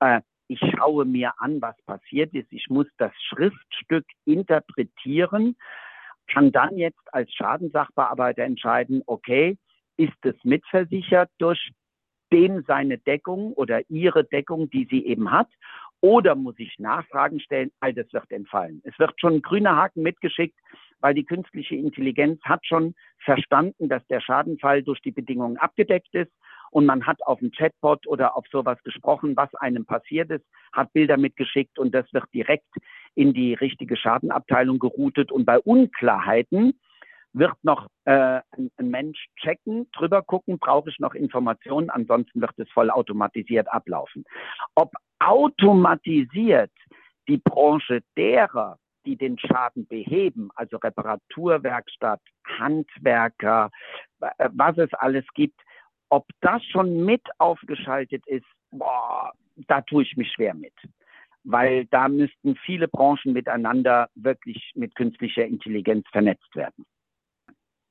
Äh, 0.00 0.20
ich 0.48 0.60
schaue 0.76 1.04
mir 1.04 1.32
an, 1.38 1.60
was 1.62 1.76
passiert 1.86 2.34
ist. 2.34 2.52
Ich 2.52 2.68
muss 2.68 2.86
das 2.98 3.12
Schriftstück 3.28 4.04
interpretieren, 4.24 5.56
kann 6.26 6.52
dann 6.52 6.76
jetzt 6.76 7.12
als 7.12 7.32
Schadensachbearbeiter 7.32 8.42
entscheiden, 8.42 9.02
okay, 9.06 9.56
ist 9.96 10.24
es 10.24 10.36
mitversichert 10.42 11.30
durch 11.38 11.70
dem 12.32 12.64
seine 12.66 12.98
Deckung 12.98 13.52
oder 13.52 13.88
ihre 13.88 14.24
Deckung, 14.24 14.68
die 14.70 14.86
sie 14.90 15.06
eben 15.06 15.30
hat, 15.30 15.48
oder 16.00 16.34
muss 16.34 16.58
ich 16.58 16.78
Nachfragen 16.78 17.40
stellen? 17.40 17.70
All 17.80 17.94
das 17.94 18.12
wird 18.12 18.30
entfallen. 18.30 18.82
Es 18.84 18.98
wird 18.98 19.18
schon 19.18 19.34
ein 19.34 19.42
grüner 19.42 19.76
Haken 19.76 20.02
mitgeschickt, 20.02 20.58
weil 21.04 21.12
die 21.12 21.26
künstliche 21.26 21.76
Intelligenz 21.76 22.40
hat 22.44 22.64
schon 22.64 22.94
verstanden, 23.18 23.90
dass 23.90 24.02
der 24.06 24.22
Schadenfall 24.22 24.82
durch 24.82 25.02
die 25.02 25.10
Bedingungen 25.10 25.58
abgedeckt 25.58 26.14
ist 26.14 26.32
und 26.70 26.86
man 26.86 27.06
hat 27.06 27.22
auf 27.26 27.40
dem 27.40 27.50
Chatbot 27.50 28.06
oder 28.06 28.38
auf 28.38 28.46
sowas 28.50 28.82
gesprochen, 28.84 29.36
was 29.36 29.54
einem 29.56 29.84
passiert 29.84 30.30
ist, 30.30 30.46
hat 30.72 30.94
Bilder 30.94 31.18
mitgeschickt 31.18 31.78
und 31.78 31.94
das 31.94 32.10
wird 32.14 32.24
direkt 32.32 32.70
in 33.14 33.34
die 33.34 33.52
richtige 33.52 33.98
Schadenabteilung 33.98 34.78
geroutet 34.78 35.30
und 35.30 35.44
bei 35.44 35.58
Unklarheiten 35.58 36.72
wird 37.34 37.52
noch 37.62 37.86
äh, 38.06 38.40
ein, 38.52 38.70
ein 38.78 38.88
Mensch 38.88 39.26
checken, 39.36 39.86
drüber 39.92 40.22
gucken, 40.22 40.58
brauche 40.58 40.88
ich 40.88 40.98
noch 41.00 41.14
Informationen, 41.14 41.90
ansonsten 41.90 42.40
wird 42.40 42.58
es 42.58 42.70
vollautomatisiert 42.70 43.70
ablaufen. 43.70 44.24
Ob 44.74 44.90
automatisiert 45.18 46.72
die 47.28 47.36
Branche 47.36 48.00
derer, 48.16 48.78
die 49.06 49.16
den 49.16 49.38
Schaden 49.38 49.86
beheben, 49.86 50.50
also 50.54 50.76
Reparaturwerkstatt, 50.76 52.20
Handwerker, 52.58 53.70
was 54.18 54.78
es 54.78 54.92
alles 54.94 55.24
gibt, 55.34 55.60
ob 56.08 56.26
das 56.40 56.62
schon 56.64 57.04
mit 57.04 57.22
aufgeschaltet 57.38 58.26
ist, 58.26 58.46
boah, 58.70 59.32
da 59.68 59.80
tue 59.82 60.02
ich 60.02 60.16
mich 60.16 60.30
schwer 60.32 60.54
mit. 60.54 60.74
Weil 61.42 61.86
da 61.86 62.08
müssten 62.08 62.56
viele 62.64 62.88
Branchen 62.88 63.32
miteinander 63.32 64.08
wirklich 64.14 64.72
mit 64.74 64.94
künstlicher 64.94 65.44
Intelligenz 65.44 66.06
vernetzt 66.10 66.54
werden. 66.54 66.86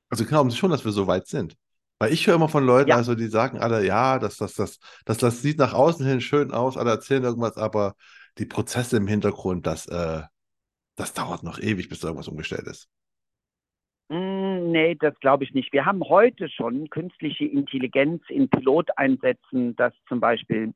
Also 0.08 0.24
glauben 0.24 0.50
Sie 0.50 0.56
schon, 0.56 0.70
dass 0.70 0.84
wir 0.84 0.92
so 0.92 1.06
weit 1.06 1.26
sind? 1.26 1.56
Weil 1.98 2.12
ich 2.12 2.26
höre 2.26 2.34
immer 2.34 2.48
von 2.48 2.66
Leuten, 2.66 2.90
ja. 2.90 2.96
also 2.96 3.14
die 3.14 3.28
sagen 3.28 3.58
alle, 3.58 3.86
ja, 3.86 4.18
das, 4.18 4.36
das, 4.36 4.54
das, 4.54 4.78
das, 5.04 5.18
das 5.18 5.42
sieht 5.42 5.58
nach 5.58 5.74
außen 5.74 6.04
hin 6.04 6.20
schön 6.20 6.50
aus, 6.50 6.76
alle 6.76 6.90
erzählen 6.90 7.22
irgendwas, 7.22 7.56
aber 7.56 7.94
die 8.38 8.46
Prozesse 8.46 8.96
im 8.96 9.06
Hintergrund, 9.06 9.66
das, 9.66 9.86
äh, 9.86 10.22
das 10.96 11.14
dauert 11.14 11.42
noch 11.42 11.58
ewig, 11.58 11.88
bis 11.88 12.00
da 12.00 12.08
irgendwas 12.08 12.28
umgestellt 12.28 12.66
ist. 12.66 12.88
Mm, 14.08 14.70
nee, 14.70 14.94
das 14.94 15.18
glaube 15.20 15.44
ich 15.44 15.54
nicht. 15.54 15.72
Wir 15.72 15.86
haben 15.86 16.02
heute 16.04 16.48
schon 16.48 16.90
künstliche 16.90 17.46
Intelligenz 17.46 18.22
in 18.28 18.48
Piloteinsätzen, 18.48 19.76
dass 19.76 19.94
zum 20.08 20.20
Beispiel 20.20 20.74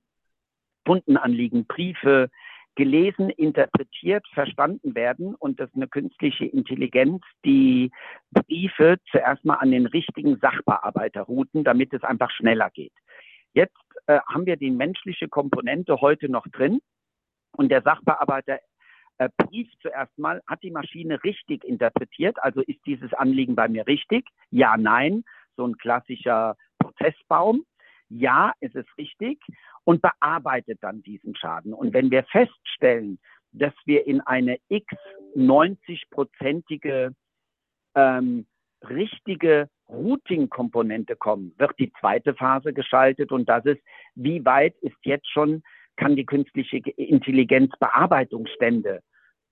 Kundenanliegen, 0.84 1.66
Briefe 1.66 2.30
gelesen, 2.74 3.28
interpretiert, 3.30 4.24
verstanden 4.32 4.94
werden 4.94 5.34
und 5.34 5.58
dass 5.58 5.68
eine 5.74 5.88
künstliche 5.88 6.46
Intelligenz 6.46 7.22
die 7.44 7.90
Briefe 8.30 8.98
zuerst 9.10 9.44
mal 9.44 9.56
an 9.56 9.72
den 9.72 9.86
richtigen 9.86 10.38
Sachbearbeiter 10.38 11.22
routen, 11.22 11.64
damit 11.64 11.92
es 11.92 12.04
einfach 12.04 12.30
schneller 12.30 12.70
geht. 12.70 12.92
Jetzt 13.52 13.76
äh, 14.06 14.20
haben 14.28 14.46
wir 14.46 14.56
die 14.56 14.70
menschliche 14.70 15.28
Komponente 15.28 16.00
heute 16.00 16.28
noch 16.28 16.46
drin 16.48 16.80
und 17.56 17.68
der 17.68 17.82
Sachbearbeiter 17.82 18.60
äh, 19.18 19.28
prüft 19.36 19.76
zuerst 19.82 20.16
mal, 20.18 20.42
hat 20.46 20.62
die 20.62 20.70
Maschine 20.70 21.22
richtig 21.24 21.64
interpretiert, 21.64 22.36
also 22.42 22.60
ist 22.62 22.80
dieses 22.86 23.12
Anliegen 23.12 23.54
bei 23.54 23.68
mir 23.68 23.86
richtig? 23.86 24.26
Ja, 24.50 24.76
nein, 24.76 25.24
so 25.56 25.66
ein 25.66 25.76
klassischer 25.76 26.56
Prozessbaum. 26.78 27.64
Ja, 28.08 28.52
es 28.60 28.74
ist 28.74 28.88
richtig 28.96 29.38
und 29.84 30.00
bearbeitet 30.00 30.78
dann 30.80 31.02
diesen 31.02 31.36
Schaden. 31.36 31.74
Und 31.74 31.92
wenn 31.92 32.10
wir 32.10 32.22
feststellen, 32.24 33.18
dass 33.52 33.74
wir 33.84 34.06
in 34.06 34.20
eine 34.22 34.58
x 34.68 34.86
90-prozentige 35.36 37.12
ähm, 37.94 38.46
richtige 38.88 39.68
Routing-Komponente 39.88 41.16
kommen, 41.16 41.54
wird 41.58 41.78
die 41.78 41.92
zweite 42.00 42.34
Phase 42.34 42.72
geschaltet 42.72 43.32
und 43.32 43.48
das 43.48 43.64
ist, 43.64 43.82
wie 44.14 44.44
weit 44.44 44.76
ist 44.80 44.96
jetzt 45.02 45.28
schon 45.30 45.62
kann 45.96 46.16
die 46.16 46.24
künstliche 46.24 46.78
Intelligenz 46.96 47.72
Bearbeitungsstände 47.78 49.02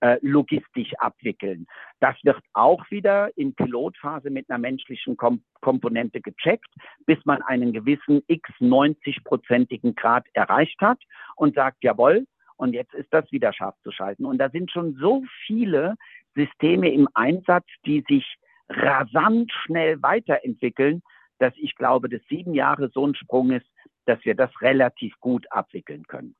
äh, 0.01 0.17
logistisch 0.21 0.93
abwickeln. 0.99 1.65
Das 1.99 2.15
wird 2.23 2.39
auch 2.53 2.83
wieder 2.91 3.35
in 3.37 3.55
Pilotphase 3.55 4.29
mit 4.29 4.49
einer 4.49 4.59
menschlichen 4.59 5.17
Kom 5.17 5.41
Komponente 5.61 6.21
gecheckt, 6.21 6.69
bis 7.05 7.17
man 7.25 7.41
einen 7.41 7.73
gewissen 7.73 8.21
x 8.27 8.49
90-prozentigen 8.59 9.95
Grad 9.95 10.25
erreicht 10.33 10.79
hat 10.81 11.01
und 11.35 11.55
sagt, 11.55 11.83
jawohl, 11.83 12.25
und 12.57 12.73
jetzt 12.73 12.93
ist 12.93 13.11
das 13.11 13.31
wieder 13.31 13.53
scharf 13.53 13.75
zu 13.83 13.91
schalten. 13.91 14.25
Und 14.25 14.37
da 14.39 14.49
sind 14.49 14.71
schon 14.71 14.95
so 14.95 15.23
viele 15.45 15.95
Systeme 16.35 16.91
im 16.91 17.07
Einsatz, 17.13 17.65
die 17.85 18.03
sich 18.07 18.37
rasant 18.69 19.51
schnell 19.65 20.01
weiterentwickeln, 20.01 21.01
dass 21.39 21.53
ich 21.57 21.75
glaube, 21.75 22.09
dass 22.09 22.21
sieben 22.29 22.53
Jahre 22.53 22.89
so 22.89 23.05
ein 23.05 23.15
Sprung 23.15 23.51
ist, 23.51 23.67
dass 24.05 24.23
wir 24.25 24.35
das 24.35 24.51
relativ 24.61 25.19
gut 25.19 25.45
abwickeln 25.51 26.03
können. 26.07 26.35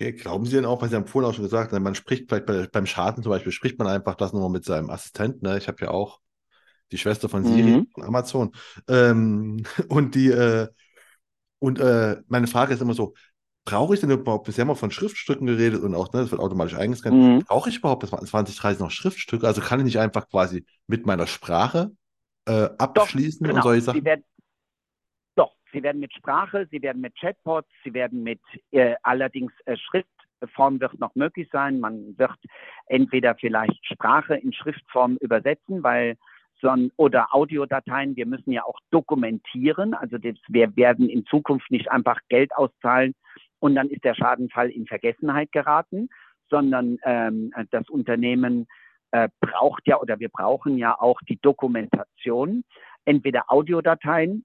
Glauben 0.00 0.46
Sie 0.46 0.52
denn 0.56 0.64
auch, 0.64 0.80
was 0.80 0.90
Sie 0.90 0.96
haben 0.96 1.06
vorhin 1.06 1.30
auch 1.30 1.34
schon 1.34 1.44
gesagt, 1.44 1.72
man 1.72 1.94
spricht 1.94 2.24
vielleicht 2.28 2.46
bei, 2.46 2.66
beim 2.66 2.86
Schaden 2.86 3.22
zum 3.22 3.30
Beispiel, 3.30 3.52
spricht 3.52 3.78
man 3.78 3.86
einfach 3.86 4.14
das 4.14 4.32
nochmal 4.32 4.48
mit 4.48 4.64
seinem 4.64 4.88
Assistenten. 4.88 5.46
Ne? 5.46 5.58
Ich 5.58 5.68
habe 5.68 5.76
ja 5.82 5.90
auch 5.90 6.20
die 6.90 6.96
Schwester 6.96 7.28
von 7.28 7.44
Siri 7.44 7.62
mhm. 7.62 7.88
von 7.92 8.04
Amazon. 8.04 8.52
Ähm, 8.88 9.62
und 9.88 10.14
die, 10.14 10.28
äh, 10.28 10.68
und 11.58 11.78
äh, 11.78 12.16
meine 12.28 12.46
Frage 12.46 12.72
ist 12.72 12.80
immer 12.80 12.94
so, 12.94 13.12
brauche 13.66 13.92
ich 13.92 14.00
denn 14.00 14.10
überhaupt, 14.10 14.46
bisher 14.46 14.64
mal 14.64 14.74
von 14.74 14.90
Schriftstücken 14.90 15.46
geredet 15.46 15.82
und 15.82 15.94
auch, 15.94 16.10
ne, 16.14 16.20
das 16.20 16.30
wird 16.30 16.40
automatisch 16.40 16.76
eingescannt, 16.76 17.16
mhm. 17.16 17.44
brauche 17.44 17.68
ich 17.68 17.76
überhaupt 17.76 18.00
bis 18.00 18.10
2030 18.10 18.80
noch 18.80 18.90
Schriftstücke? 18.90 19.46
Also 19.46 19.60
kann 19.60 19.80
ich 19.80 19.84
nicht 19.84 19.98
einfach 19.98 20.28
quasi 20.28 20.64
mit 20.86 21.04
meiner 21.04 21.26
Sprache 21.26 21.90
äh, 22.46 22.70
abschließen 22.78 23.40
Doch, 23.40 23.48
genau. 23.48 23.56
und 23.56 23.62
solche 23.62 23.82
Sachen? 23.82 24.00
Sie 24.00 24.04
werden, 24.04 24.24
Sie 25.72 25.82
werden 25.82 26.00
mit 26.00 26.12
Sprache, 26.12 26.66
Sie 26.70 26.82
werden 26.82 27.00
mit 27.00 27.14
Chatbots, 27.18 27.68
Sie 27.84 27.94
werden 27.94 28.22
mit 28.22 28.40
äh, 28.70 28.94
allerdings 29.02 29.52
äh, 29.66 29.76
Schriftform 29.76 30.80
wird 30.80 30.98
noch 30.98 31.14
möglich 31.14 31.48
sein. 31.52 31.80
Man 31.80 32.18
wird 32.18 32.38
entweder 32.86 33.34
vielleicht 33.34 33.84
Sprache 33.86 34.36
in 34.36 34.52
Schriftform 34.52 35.16
übersetzen, 35.20 35.82
weil 35.82 36.16
oder 36.98 37.34
Audiodateien, 37.34 38.16
wir 38.16 38.26
müssen 38.26 38.52
ja 38.52 38.64
auch 38.64 38.78
dokumentieren. 38.90 39.94
Also 39.94 40.18
das, 40.18 40.34
wir 40.48 40.76
werden 40.76 41.08
in 41.08 41.24
Zukunft 41.24 41.70
nicht 41.70 41.90
einfach 41.90 42.18
Geld 42.28 42.54
auszahlen 42.54 43.14
und 43.60 43.74
dann 43.76 43.88
ist 43.88 44.04
der 44.04 44.14
Schadenfall 44.14 44.68
in 44.68 44.86
Vergessenheit 44.86 45.52
geraten, 45.52 46.10
sondern 46.50 46.98
ähm, 47.04 47.52
das 47.70 47.88
Unternehmen 47.88 48.66
äh, 49.12 49.28
braucht 49.40 49.86
ja 49.86 50.00
oder 50.00 50.18
wir 50.20 50.28
brauchen 50.28 50.76
ja 50.76 51.00
auch 51.00 51.20
die 51.28 51.40
Dokumentation, 51.40 52.64
entweder 53.04 53.44
Audiodateien 53.48 54.44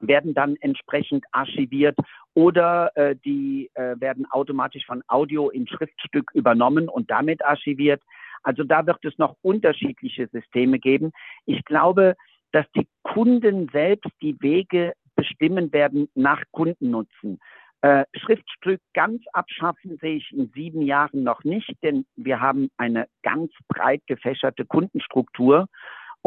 werden 0.00 0.34
dann 0.34 0.56
entsprechend 0.60 1.24
archiviert 1.32 1.96
oder 2.34 2.96
äh, 2.96 3.16
die 3.24 3.70
äh, 3.74 4.00
werden 4.00 4.26
automatisch 4.30 4.86
von 4.86 5.02
Audio 5.08 5.50
in 5.50 5.66
Schriftstück 5.66 6.30
übernommen 6.34 6.88
und 6.88 7.10
damit 7.10 7.44
archiviert. 7.44 8.02
Also 8.42 8.64
da 8.64 8.86
wird 8.86 9.04
es 9.04 9.18
noch 9.18 9.36
unterschiedliche 9.42 10.28
Systeme 10.28 10.78
geben. 10.78 11.12
Ich 11.46 11.64
glaube, 11.64 12.14
dass 12.52 12.66
die 12.76 12.86
Kunden 13.02 13.68
selbst 13.72 14.10
die 14.22 14.36
Wege 14.40 14.94
bestimmen 15.16 15.72
werden 15.72 16.08
nach 16.14 16.42
Kundennutzen. 16.52 17.40
Äh, 17.80 18.04
Schriftstück 18.14 18.80
ganz 18.92 19.22
abschaffen 19.32 19.98
sehe 20.00 20.16
ich 20.16 20.32
in 20.32 20.50
sieben 20.54 20.82
Jahren 20.82 21.22
noch 21.22 21.44
nicht, 21.44 21.72
denn 21.82 22.06
wir 22.16 22.40
haben 22.40 22.70
eine 22.76 23.06
ganz 23.22 23.52
breit 23.68 24.02
gefächerte 24.06 24.64
Kundenstruktur 24.64 25.68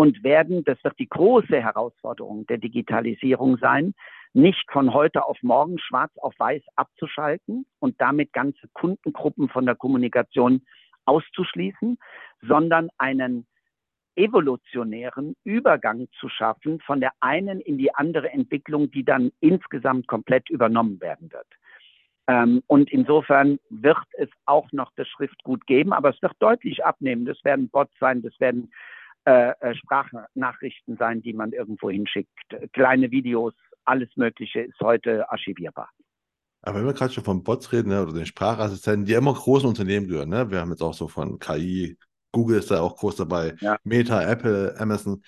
und 0.01 0.23
werden, 0.23 0.63
das 0.63 0.83
wird 0.83 0.97
die 0.97 1.07
große 1.07 1.61
Herausforderung 1.61 2.47
der 2.47 2.57
Digitalisierung 2.57 3.57
sein, 3.57 3.93
nicht 4.33 4.65
von 4.71 4.95
heute 4.95 5.23
auf 5.23 5.37
morgen 5.43 5.77
schwarz 5.77 6.11
auf 6.17 6.33
weiß 6.39 6.63
abzuschalten 6.75 7.67
und 7.77 8.01
damit 8.01 8.33
ganze 8.33 8.67
Kundengruppen 8.73 9.47
von 9.47 9.67
der 9.67 9.75
Kommunikation 9.75 10.65
auszuschließen, 11.05 11.99
sondern 12.41 12.89
einen 12.97 13.45
evolutionären 14.15 15.35
Übergang 15.43 16.07
zu 16.19 16.29
schaffen 16.29 16.79
von 16.79 16.99
der 16.99 17.11
einen 17.19 17.59
in 17.61 17.77
die 17.77 17.93
andere 17.93 18.31
Entwicklung, 18.31 18.89
die 18.89 19.05
dann 19.05 19.31
insgesamt 19.39 20.07
komplett 20.07 20.49
übernommen 20.49 20.99
werden 20.99 21.31
wird. 21.31 21.47
Ähm, 22.25 22.63
und 22.65 22.91
insofern 22.91 23.59
wird 23.69 24.07
es 24.13 24.29
auch 24.47 24.71
noch 24.71 24.91
das 24.95 25.07
Schriftgut 25.09 25.67
geben, 25.67 25.93
aber 25.93 26.09
es 26.09 26.19
wird 26.23 26.33
deutlich 26.39 26.83
abnehmen. 26.83 27.25
Das 27.25 27.37
werden 27.43 27.69
Bots 27.69 27.93
sein, 27.99 28.23
das 28.23 28.33
werden 28.39 28.71
äh, 29.25 29.51
äh, 29.59 29.75
Sprachnachrichten 29.75 30.97
sein, 30.97 31.21
die 31.21 31.33
man 31.33 31.51
irgendwo 31.51 31.89
hinschickt. 31.89 32.29
Kleine 32.73 33.11
Videos, 33.11 33.53
alles 33.85 34.09
Mögliche 34.15 34.61
ist 34.61 34.79
heute 34.81 35.29
archivierbar. 35.29 35.89
Aber 36.63 36.79
wenn 36.79 36.85
wir 36.85 36.93
gerade 36.93 37.13
schon 37.13 37.23
von 37.23 37.43
Bots 37.43 37.71
reden 37.71 37.89
ne, 37.89 38.03
oder 38.03 38.13
den 38.13 38.25
Sprachassistenten, 38.25 39.05
die 39.05 39.13
immer 39.13 39.33
großen 39.33 39.67
Unternehmen 39.67 40.07
gehören, 40.07 40.29
ne? 40.29 40.51
wir 40.51 40.59
haben 40.59 40.69
jetzt 40.71 40.83
auch 40.83 40.93
so 40.93 41.07
von 41.07 41.39
KI, 41.39 41.97
Google 42.31 42.59
ist 42.59 42.71
da 42.71 42.81
auch 42.81 42.97
groß 42.97 43.15
dabei, 43.15 43.55
ja. 43.59 43.77
Meta, 43.83 44.21
Apple, 44.23 44.75
Amazon. 44.79 45.23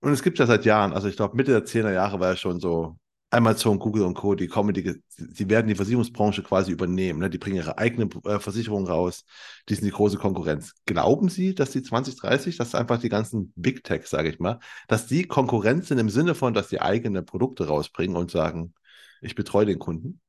Und 0.00 0.12
es 0.12 0.22
gibt 0.22 0.38
ja 0.38 0.46
seit 0.46 0.64
Jahren, 0.64 0.92
also 0.92 1.08
ich 1.08 1.16
glaube 1.16 1.36
Mitte 1.36 1.52
der 1.52 1.64
10er 1.64 1.92
Jahre 1.92 2.20
war 2.20 2.30
ja 2.30 2.36
schon 2.36 2.60
so 2.60 2.96
Amazon, 3.34 3.78
Google 3.78 4.04
und 4.04 4.14
Co., 4.14 4.34
die 4.34 4.46
kommen, 4.46 4.72
die, 4.72 5.02
die 5.18 5.50
werden 5.50 5.66
die 5.66 5.74
Versicherungsbranche 5.74 6.42
quasi 6.42 6.72
übernehmen. 6.72 7.18
Ne? 7.18 7.30
Die 7.30 7.38
bringen 7.38 7.56
ihre 7.56 7.78
eigene 7.78 8.08
äh, 8.24 8.38
Versicherung 8.38 8.86
raus. 8.86 9.26
Die 9.68 9.74
sind 9.74 9.84
die 9.84 9.90
große 9.90 10.18
Konkurrenz. 10.18 10.74
Glauben 10.86 11.28
Sie, 11.28 11.54
dass 11.54 11.72
die 11.72 11.82
2030, 11.82 12.56
dass 12.56 12.74
einfach 12.74 12.98
die 12.98 13.08
ganzen 13.08 13.52
Big 13.56 13.84
Tech, 13.84 14.06
sage 14.06 14.28
ich 14.28 14.38
mal, 14.38 14.60
dass 14.88 15.06
die 15.06 15.24
Konkurrenz 15.24 15.88
sind 15.88 15.98
im 15.98 16.08
Sinne 16.08 16.34
von, 16.34 16.54
dass 16.54 16.68
die 16.68 16.80
eigene 16.80 17.22
Produkte 17.22 17.66
rausbringen 17.66 18.16
und 18.16 18.30
sagen, 18.30 18.74
ich 19.20 19.34
betreue 19.34 19.66
den 19.66 19.78
Kunden? 19.78 20.20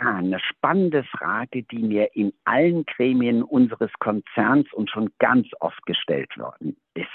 eine 0.00 0.40
spannende 0.40 1.04
Frage, 1.04 1.62
die 1.62 1.78
mir 1.78 2.14
in 2.14 2.32
allen 2.44 2.84
Gremien 2.84 3.42
unseres 3.42 3.90
Konzerns 3.98 4.72
und 4.72 4.90
schon 4.90 5.10
ganz 5.18 5.46
oft 5.60 5.84
gestellt 5.86 6.36
worden 6.38 6.76
ist. 6.94 7.06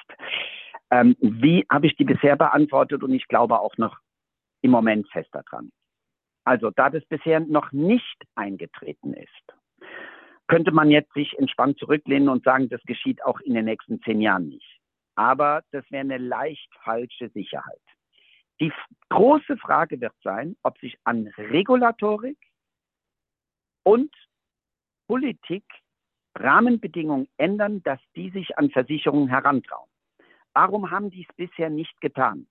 Ähm, 0.91 1.15
wie 1.19 1.65
habe 1.71 1.87
ich 1.87 1.95
die 1.95 2.03
bisher 2.03 2.35
beantwortet 2.35 3.03
und 3.03 3.13
ich 3.13 3.27
glaube 3.27 3.59
auch 3.59 3.77
noch 3.77 3.97
im 4.65 4.71
Moment 4.71 5.07
fest 5.11 5.29
daran. 5.31 5.71
Also 6.43 6.71
da 6.71 6.89
das 6.89 7.05
bisher 7.05 7.39
noch 7.39 7.71
nicht 7.71 8.21
eingetreten 8.35 9.13
ist, 9.13 9.55
könnte 10.47 10.71
man 10.71 10.91
jetzt 10.91 11.13
sich 11.13 11.37
entspannt 11.39 11.79
zurücklehnen 11.79 12.29
und 12.29 12.43
sagen, 12.43 12.69
das 12.69 12.81
geschieht 12.83 13.23
auch 13.23 13.39
in 13.39 13.53
den 13.55 13.65
nächsten 13.65 14.01
zehn 14.01 14.21
Jahren 14.21 14.49
nicht. 14.49 14.79
aber 15.15 15.63
das 15.71 15.89
wäre 15.91 16.01
eine 16.01 16.17
leicht 16.17 16.69
falsche 16.83 17.29
Sicherheit. 17.29 17.81
Die 18.59 18.71
große 19.09 19.57
Frage 19.57 19.99
wird 19.99 20.15
sein, 20.23 20.55
ob 20.63 20.77
sich 20.79 20.97
an 21.03 21.27
Regulatorik 21.37 22.37
und 23.83 24.13
Politik 25.07 25.65
Rahmenbedingungen 26.37 27.27
ändern, 27.37 27.81
dass 27.83 27.99
die 28.15 28.29
sich 28.29 28.57
an 28.57 28.69
Versicherungen 28.69 29.29
herantrauen. 29.29 29.89
Warum 30.53 30.91
haben 30.91 31.09
die 31.11 31.25
es 31.29 31.35
bisher 31.35 31.69
nicht 31.69 31.99
getan? 32.01 32.47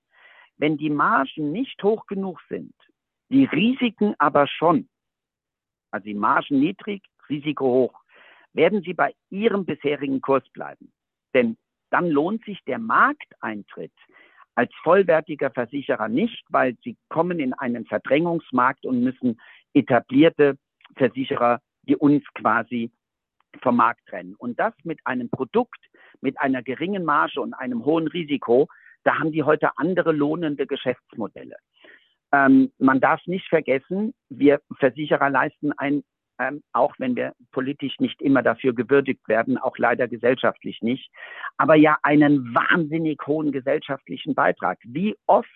Wenn 0.57 0.77
die 0.77 0.91
Margen 0.91 1.53
nicht 1.53 1.83
hoch 1.83 2.07
genug 2.07 2.41
sind, 2.49 2.75
die 3.29 3.45
Risiken 3.45 4.15
aber 4.19 4.47
schon, 4.47 4.89
also 5.91 6.05
die 6.05 6.15
Margen 6.15 6.61
niedrig, 6.61 7.03
Risiko 7.29 7.65
hoch, 7.67 8.01
werden 8.53 8.83
sie 8.83 8.95
bei 8.95 9.15
ihrem 9.31 9.65
bisherigen 9.65 10.21
Kurs 10.21 10.49
bleiben. 10.51 10.93
Denn 11.35 11.57
dann 11.91 12.09
lohnt 12.09 12.45
sich 12.45 12.63
der 12.65 12.79
Markteintritt 12.79 13.93
als 14.55 14.73
vollwertiger 14.83 15.51
Versicherer 15.51 16.09
nicht, 16.09 16.45
weil 16.49 16.77
sie 16.85 16.97
kommen 17.09 17.41
in 17.41 17.53
einen 17.55 17.87
Verdrängungsmarkt 17.87 18.87
und 18.87 19.03
müssen 19.03 19.41
etablierte 19.73 20.57
Versicherer, 20.97 21.61
die 21.83 21.97
uns 21.97 22.23
quasi 22.35 22.93
vom 23.63 23.77
Markt 23.77 24.07
trennen. 24.07 24.35
Und 24.37 24.59
das 24.59 24.73
mit 24.85 25.01
einem 25.05 25.29
Produkt, 25.29 25.81
mit 26.21 26.39
einer 26.41 26.63
geringen 26.63 27.05
Marge 27.05 27.41
und 27.41 27.55
einem 27.55 27.85
hohen 27.85 28.09
Risiko, 28.09 28.69
da 29.05 29.19
haben 29.19 29.33
die 29.33 29.43
heute 29.43 29.71
andere 29.77 30.13
lohnende 30.13 30.67
Geschäftsmodelle. 30.67 31.57
Ähm, 32.33 32.73
man 32.79 33.01
darf 33.01 33.21
nicht 33.27 33.49
vergessen, 33.49 34.15
wir 34.29 34.61
Versicherer 34.79 35.31
leisten 35.31 35.73
ein, 35.73 36.03
ähm, 36.41 36.63
auch 36.73 36.95
wenn 36.99 37.15
wir 37.15 37.33
politisch 37.53 38.01
nicht 38.01 38.21
immer 38.21 38.43
dafür 38.43 38.75
gewürdigt 38.75 39.29
werden, 39.29 39.57
auch 39.57 39.79
leider 39.79 40.09
gesellschaftlich 40.09 40.83
nicht, 40.83 41.11
aber 41.59 41.77
ja 41.77 41.97
einen 42.03 42.55
wahnsinnig 42.55 43.21
hohen 43.27 43.53
gesellschaftlichen 43.53 44.35
Beitrag. 44.35 44.79
Wie 44.83 45.17
oft 45.27 45.49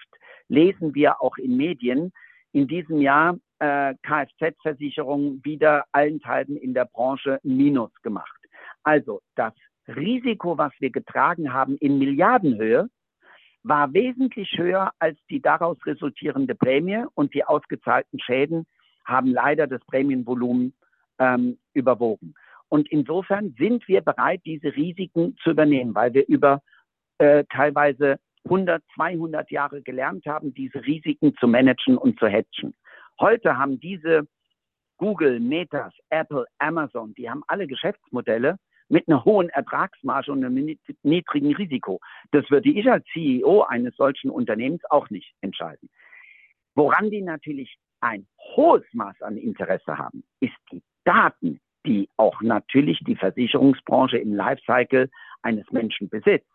lesen 0.49 0.95
wir 0.95 1.21
auch 1.21 1.37
in 1.37 1.57
Medien, 1.57 2.13
in 2.53 2.69
diesem 2.69 3.01
Jahr 3.01 3.37
äh, 3.59 3.95
Kfz-Versicherung 4.03 5.41
wieder 5.45 5.85
allenthalben 5.93 6.57
in 6.57 6.75
der 6.75 6.85
Branche 6.85 7.41
Minus 7.43 7.91
gemacht. 8.03 8.39
Also 8.85 9.21
das 9.35 9.53
Risiko, 9.89 10.59
was 10.59 10.73
wir 10.79 10.91
getragen 10.91 11.53
haben 11.53 11.77
in 11.79 11.99
Milliardenhöhe, 11.99 12.89
war 13.63 13.93
wesentlich 13.93 14.57
höher 14.57 14.93
als 14.99 15.19
die 15.31 15.41
daraus 15.41 15.77
resultierende 15.85 16.55
Prämie 16.55 17.05
und 17.15 17.35
die 17.35 17.45
ausgezahlten 17.45 18.21
Schäden 18.21 18.67
haben 19.05 19.29
leider 19.33 19.67
das 19.67 19.85
Prämienvolumen 19.87 20.75
ähm, 21.19 21.59
überwogen. 21.73 22.35
Und 22.69 22.89
insofern 22.91 23.55
sind 23.59 23.89
wir 23.89 24.03
bereit, 24.03 24.43
diese 24.45 24.77
Risiken 24.77 25.37
zu 25.43 25.51
übernehmen, 25.51 25.95
weil 25.95 26.13
wir 26.13 26.27
über 26.29 26.63
äh, 27.19 27.45
teilweise 27.51 28.19
100, 28.45 28.83
200 28.95 29.51
Jahre 29.51 29.83
gelernt 29.83 30.27
haben, 30.27 30.55
diese 30.55 30.85
Risiken 30.85 31.35
zu 31.39 31.49
managen 31.49 31.99
und 31.99 32.19
zu 32.19 32.27
hatchen. 32.27 32.75
Heute 33.21 33.57
haben 33.57 33.81
diese 33.81 34.27
Google, 34.97 35.41
Metas, 35.41 35.93
Apple, 36.11 36.47
Amazon, 36.59 37.15
die 37.15 37.29
haben 37.29 37.43
alle 37.47 37.67
Geschäftsmodelle 37.67 38.57
mit 38.89 39.09
einer 39.09 39.25
hohen 39.25 39.49
Ertragsmarge 39.51 40.33
und 40.33 40.45
einem 40.45 40.77
niedrigen 41.03 41.55
Risiko. 41.55 42.01
Das 42.33 42.51
würde 42.51 42.71
ich 42.71 42.91
als 42.91 43.05
CEO 43.13 43.63
eines 43.63 43.95
solchen 43.97 44.31
Unternehmens 44.31 44.83
auch 44.91 45.11
nicht 45.11 45.33
entscheiden. 45.41 45.89
Woran 46.75 47.11
die 47.11 47.23
natürlich 47.23 47.79
ein 48.01 48.27
hohes 48.55 48.85
Maß 48.93 49.21
an 49.23 49.37
Interesse 49.37 49.99
haben, 49.99 50.23
ist 50.41 50.57
die 50.71 50.83
Daten, 51.05 51.61
die 51.87 52.09
auch 52.17 52.41
natürlich 52.43 53.01
die 53.01 53.17
Versicherungsbranche 53.17 54.19
im 54.19 54.35
Lifecycle 54.35 55.11
eines 55.43 55.71
Menschen 55.71 56.09
besitzt. 56.09 56.47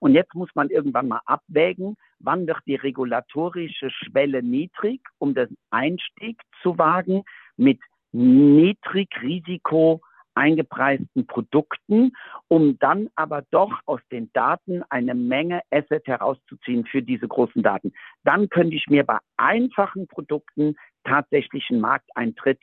Und 0.00 0.14
jetzt 0.14 0.34
muss 0.34 0.50
man 0.54 0.68
irgendwann 0.68 1.08
mal 1.08 1.20
abwägen, 1.26 1.96
wann 2.18 2.46
wird 2.46 2.60
die 2.66 2.74
regulatorische 2.74 3.90
Schwelle 3.90 4.42
niedrig, 4.42 5.00
um 5.18 5.34
den 5.34 5.56
Einstieg 5.70 6.40
zu 6.62 6.76
wagen 6.78 7.24
mit 7.56 7.80
Niedrigrisiko 8.12 10.00
eingepreisten 10.34 11.26
Produkten, 11.26 12.12
um 12.48 12.78
dann 12.78 13.08
aber 13.14 13.42
doch 13.50 13.72
aus 13.86 14.00
den 14.10 14.30
Daten 14.32 14.82
eine 14.88 15.14
Menge 15.14 15.62
Asset 15.70 16.06
herauszuziehen 16.06 16.86
für 16.86 17.02
diese 17.02 17.28
großen 17.28 17.62
Daten. 17.62 17.92
Dann 18.24 18.48
könnte 18.48 18.76
ich 18.76 18.86
mir 18.88 19.04
bei 19.04 19.18
einfachen 19.36 20.06
Produkten 20.06 20.76
tatsächlichen 21.04 21.80
Markteintritt 21.80 22.60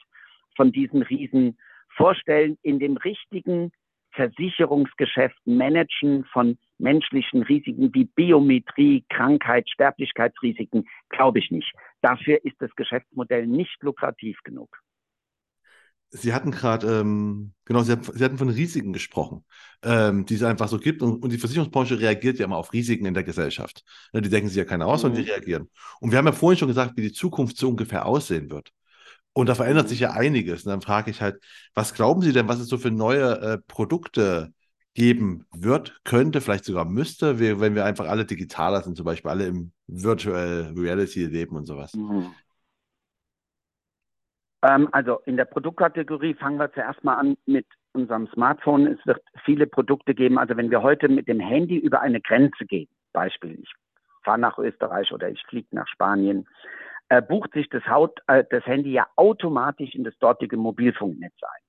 von 0.56 0.72
diesen 0.72 1.02
Riesen 1.04 1.58
vorstellen, 1.96 2.58
in 2.62 2.80
dem 2.80 2.98
richtigen 2.98 3.72
Versicherungsgeschäft 4.12 5.38
managen 5.46 6.26
von 6.26 6.58
menschlichen 6.80 7.44
Risiken 7.44 7.94
wie 7.94 8.06
Biometrie, 8.06 9.06
Krankheit, 9.10 9.70
Sterblichkeitsrisiken, 9.70 10.88
glaube 11.10 11.40
ich 11.40 11.52
nicht. 11.52 11.72
Dafür 12.02 12.44
ist 12.44 12.56
das 12.60 12.74
Geschäftsmodell 12.76 13.46
nicht 13.48 13.82
lukrativ 13.82 14.40
genug. 14.44 14.80
Sie 16.10 16.34
hatten 16.34 16.52
gerade, 16.52 17.00
ähm, 17.00 17.54
genau, 17.66 17.84
Sie, 17.84 17.96
Sie, 18.14 18.24
hatten 18.24 18.38
von 18.38 18.50
Risiken 18.50 18.94
gesprochen, 18.94 19.44
ähm, 19.84 20.26
die 20.26 20.36
es 20.36 20.44
einfach 20.44 20.70
so 20.70 20.80
gibt. 20.80 21.02
Und, 21.02 21.22
und, 21.22 21.32
die 21.32 21.38
Versicherungsbranche 21.38 22.00
reagiert 22.00 22.40
ja 22.40 22.46
immer 22.46 22.58
auf 22.58 22.72
Risiken 22.72 23.06
in 23.06 23.14
der 23.14 23.24
Gesellschaft. 23.24 23.84
Ne, 24.14 24.22
die 24.22 24.30
denken 24.30 24.48
sich 24.48 24.58
ja 24.58 24.66
keine 24.66 24.86
aus, 24.86 25.00
mhm. 25.00 25.08
sondern 25.08 25.24
die 25.24 25.30
reagieren. 25.30 25.70
Und 26.00 26.12
wir 26.12 26.18
haben 26.18 26.26
ja 26.26 26.32
vorhin 26.32 26.58
schon 26.58 26.70
gesagt, 26.70 26.96
wie 26.96 27.02
die 27.02 27.12
Zukunft 27.12 27.58
so 27.58 27.70
ungefähr 27.70 28.06
aussehen 28.06 28.50
wird. 28.50 28.72
Und 29.34 29.50
da 29.50 29.56
verändert 29.56 29.86
mhm. 29.86 29.90
sich 29.90 30.00
ja 30.00 30.12
einiges. 30.12 30.66
Und 30.66 30.72
dann 30.72 30.82
frage 30.82 31.12
ich 31.12 31.22
halt, 31.22 31.44
was 31.74 31.94
glauben 31.94 32.22
Sie 32.22 32.32
denn, 32.32 32.48
was 32.48 32.60
es 32.60 32.68
so 32.68 32.78
für 32.78 32.92
neue 32.92 33.40
äh, 33.40 33.58
Produkte 33.68 34.54
geben 34.94 35.46
wird, 35.56 36.00
könnte, 36.04 36.42
vielleicht 36.42 36.66
sogar 36.66 36.86
müsste, 36.86 37.38
wenn 37.38 37.76
wir 37.76 37.86
einfach 37.86 38.08
alle 38.08 38.26
digitaler 38.26 38.82
sind, 38.82 38.98
zum 38.98 39.06
Beispiel 39.06 39.30
alle 39.30 39.46
im 39.46 39.72
Virtual 39.86 40.74
Reality 40.76 41.26
leben 41.26 41.56
und 41.56 41.68
sowas? 41.68 41.94
Mhm. 41.94 42.32
Ähm, 44.64 44.90
also 44.92 45.20
in 45.26 45.38
der 45.38 45.46
Produktkategorie 45.46 46.34
fangen 46.34 46.60
wir 46.60 46.72
zuerst 46.74 47.04
mal 47.04 47.16
an 47.16 47.38
mit 47.46 47.68
unserem 47.94 48.28
Smartphone. 48.28 48.88
Es 48.88 49.06
wird 49.06 49.22
viele 49.44 49.68
Produkte 49.68 50.14
geben. 50.14 50.38
Also 50.38 50.58
wenn 50.58 50.72
wir 50.72 50.82
heute 50.82 51.10
mit 51.10 51.28
dem 51.28 51.40
Handy 51.40 51.78
über 51.78 52.02
eine 52.02 52.22
Grenze 52.22 52.66
gehen, 52.66 52.90
Beispiel, 53.14 53.60
ich 53.62 53.72
fahre 54.24 54.40
nach 54.40 54.58
Österreich 54.58 55.12
oder 55.12 55.30
ich 55.30 55.42
fliege 55.48 55.68
nach 55.72 55.88
Spanien, 55.88 56.48
äh, 57.10 57.22
bucht 57.22 57.54
sich 57.54 57.70
das, 57.70 57.86
Haut, 57.88 58.20
äh, 58.28 58.44
das 58.50 58.66
Handy 58.66 58.92
ja 58.92 59.08
automatisch 59.16 59.96
in 59.96 60.04
das 60.04 60.18
dortige 60.20 60.58
Mobilfunknetz 60.58 61.36
ein. 61.42 61.62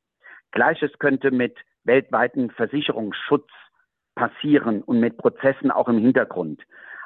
Gleiches 0.51 0.90
könnte 0.98 1.31
mit 1.31 1.57
weltweiten 1.85 2.51
Versicherungsschutz 2.51 3.48
passieren 4.14 4.83
und 4.83 4.98
mit 4.98 5.16
Prozessen 5.16 5.70
auch 5.70 5.88
im 5.88 5.98
Hintergrund. 5.98 6.62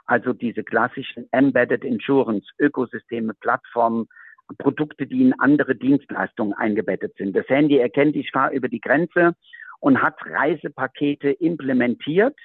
Also 0.07 0.33
diese 0.33 0.65
klassischen 0.65 1.29
Embedded 1.33 1.85
Insurance, 1.85 2.47
Ökosysteme, 2.59 3.35
Plattformen, 3.35 4.09
Produkte, 4.57 5.07
die 5.07 5.23
in 5.23 5.39
andere 5.39 5.75
Dienstleistungen 5.75 6.55
eingebettet 6.55 7.15
sind. 7.17 7.37
Das 7.37 7.49
Handy 7.49 7.79
erkennt, 7.79 8.17
ich 8.17 8.31
fahre 8.31 8.55
über 8.55 8.69
die 8.69 8.81
Grenze 8.81 9.35
und 9.81 10.03
hat 10.03 10.17
Reisepakete 10.25 11.31
implementiert, 11.31 12.37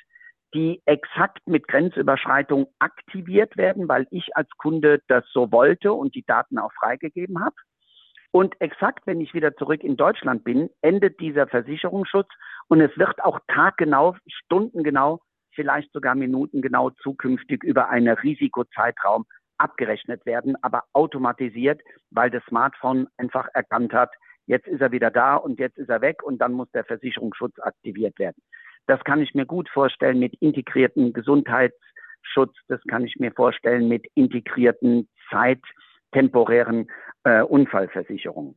die 0.53 0.81
exakt 0.85 1.47
mit 1.47 1.67
Grenzüberschreitung 1.67 2.67
aktiviert 2.79 3.57
werden, 3.57 3.87
weil 3.87 4.07
ich 4.11 4.35
als 4.35 4.49
Kunde 4.57 5.01
das 5.07 5.25
so 5.31 5.51
wollte 5.51 5.93
und 5.93 6.15
die 6.15 6.23
Daten 6.23 6.57
auch 6.57 6.71
freigegeben 6.73 7.43
habe. 7.43 7.55
Und 8.31 8.59
exakt, 8.59 9.05
wenn 9.07 9.21
ich 9.21 9.33
wieder 9.33 9.55
zurück 9.55 9.83
in 9.83 9.97
Deutschland 9.97 10.43
bin, 10.43 10.69
endet 10.81 11.19
dieser 11.19 11.47
Versicherungsschutz 11.47 12.27
und 12.67 12.81
es 12.81 12.95
wird 12.97 13.23
auch 13.23 13.39
taggenau, 13.47 14.15
stundengenau, 14.27 15.21
vielleicht 15.51 15.91
sogar 15.91 16.15
minutengenau 16.15 16.91
zukünftig 17.01 17.63
über 17.63 17.89
einen 17.89 18.15
Risikozeitraum 18.15 19.25
abgerechnet 19.57 20.25
werden, 20.25 20.55
aber 20.61 20.83
automatisiert, 20.93 21.81
weil 22.11 22.29
das 22.29 22.43
Smartphone 22.45 23.07
einfach 23.17 23.47
erkannt 23.53 23.93
hat, 23.93 24.11
jetzt 24.45 24.67
ist 24.67 24.81
er 24.81 24.91
wieder 24.91 25.11
da 25.11 25.35
und 25.35 25.59
jetzt 25.59 25.77
ist 25.77 25.89
er 25.89 26.01
weg 26.01 26.23
und 26.23 26.39
dann 26.39 26.53
muss 26.53 26.71
der 26.71 26.85
Versicherungsschutz 26.85 27.59
aktiviert 27.59 28.17
werden. 28.19 28.41
Das 28.87 29.03
kann 29.03 29.21
ich 29.21 29.33
mir 29.33 29.45
gut 29.45 29.69
vorstellen 29.69 30.19
mit 30.19 30.35
integrierten 30.35 31.13
Gesundheitsschutz, 31.13 32.55
das 32.67 32.81
kann 32.87 33.03
ich 33.03 33.17
mir 33.17 33.31
vorstellen 33.31 33.87
mit 33.87 34.07
integrierten 34.15 35.09
zeittemporären 35.29 36.89
äh, 37.23 37.41
Unfallversicherungen. 37.41 38.55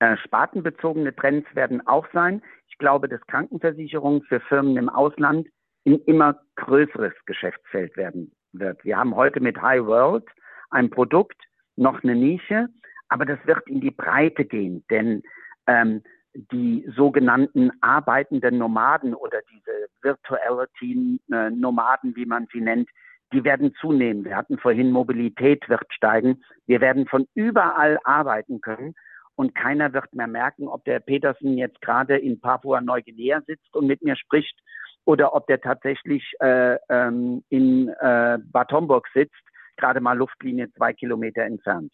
Äh, 0.00 0.16
spartenbezogene 0.18 1.14
Trends 1.14 1.46
werden 1.54 1.86
auch 1.86 2.06
sein. 2.12 2.42
Ich 2.68 2.76
glaube, 2.78 3.08
dass 3.08 3.20
Krankenversicherungen 3.28 4.22
für 4.22 4.40
Firmen 4.40 4.76
im 4.76 4.88
Ausland 4.88 5.48
ein 5.86 6.00
immer 6.00 6.40
größeres 6.56 7.14
Geschäftsfeld 7.24 7.96
werden 7.96 8.32
wird. 8.60 8.84
Wir 8.84 8.98
haben 8.98 9.14
heute 9.14 9.40
mit 9.40 9.60
High 9.60 9.86
World 9.86 10.24
ein 10.70 10.90
Produkt, 10.90 11.40
noch 11.76 12.02
eine 12.02 12.14
Nische, 12.14 12.68
aber 13.08 13.24
das 13.24 13.38
wird 13.44 13.66
in 13.68 13.80
die 13.80 13.90
Breite 13.90 14.44
gehen, 14.44 14.84
denn 14.90 15.22
ähm, 15.66 16.02
die 16.34 16.86
sogenannten 16.94 17.70
arbeitenden 17.80 18.58
Nomaden 18.58 19.14
oder 19.14 19.40
diese 19.50 19.88
Virtuality-Nomaden, 20.02 22.14
wie 22.16 22.26
man 22.26 22.46
sie 22.52 22.60
nennt, 22.60 22.90
die 23.32 23.44
werden 23.44 23.74
zunehmen. 23.80 24.24
Wir 24.24 24.36
hatten 24.36 24.58
vorhin 24.58 24.90
Mobilität 24.90 25.68
wird 25.68 25.92
steigen. 25.92 26.42
Wir 26.66 26.80
werden 26.80 27.06
von 27.06 27.26
überall 27.34 27.98
arbeiten 28.04 28.60
können 28.60 28.94
und 29.34 29.54
keiner 29.54 29.92
wird 29.92 30.14
mehr 30.14 30.26
merken, 30.26 30.68
ob 30.68 30.84
der 30.84 31.00
Petersen 31.00 31.58
jetzt 31.58 31.80
gerade 31.80 32.16
in 32.16 32.40
Papua-Neuguinea 32.40 33.42
sitzt 33.46 33.74
und 33.74 33.86
mit 33.86 34.02
mir 34.02 34.16
spricht 34.16 34.58
oder 35.06 35.34
ob 35.34 35.46
der 35.46 35.60
tatsächlich 35.60 36.34
äh, 36.40 36.76
ähm, 36.90 37.42
in 37.48 37.88
äh, 37.88 38.38
Bad 38.44 38.72
Homburg 38.72 39.06
sitzt, 39.14 39.34
gerade 39.76 40.00
mal 40.00 40.18
Luftlinie 40.18 40.70
zwei 40.72 40.92
Kilometer 40.92 41.42
entfernt. 41.42 41.92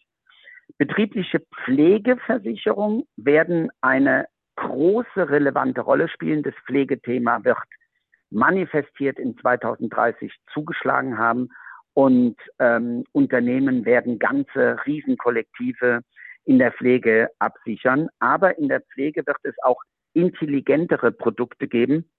Betriebliche 0.77 1.41
Pflegeversicherungen 1.63 3.03
werden 3.15 3.69
eine 3.81 4.25
große 4.55 5.29
relevante 5.29 5.81
Rolle 5.81 6.09
spielen. 6.09 6.43
Das 6.43 6.55
Pflegethema 6.65 7.43
wird 7.43 7.57
manifestiert 8.31 9.19
in 9.19 9.37
2030 9.37 10.33
zugeschlagen 10.51 11.17
haben 11.17 11.49
und 11.93 12.35
ähm, 12.59 13.03
Unternehmen 13.11 13.85
werden 13.85 14.17
ganze 14.17 14.77
Riesenkollektive 14.87 16.01
in 16.45 16.57
der 16.57 16.71
Pflege 16.71 17.29
absichern. 17.37 18.09
Aber 18.19 18.57
in 18.57 18.69
der 18.69 18.81
Pflege 18.81 19.25
wird 19.27 19.37
es 19.43 19.55
auch 19.61 19.81
intelligentere 20.13 21.11
Produkte 21.11 21.67
geben. 21.67 22.09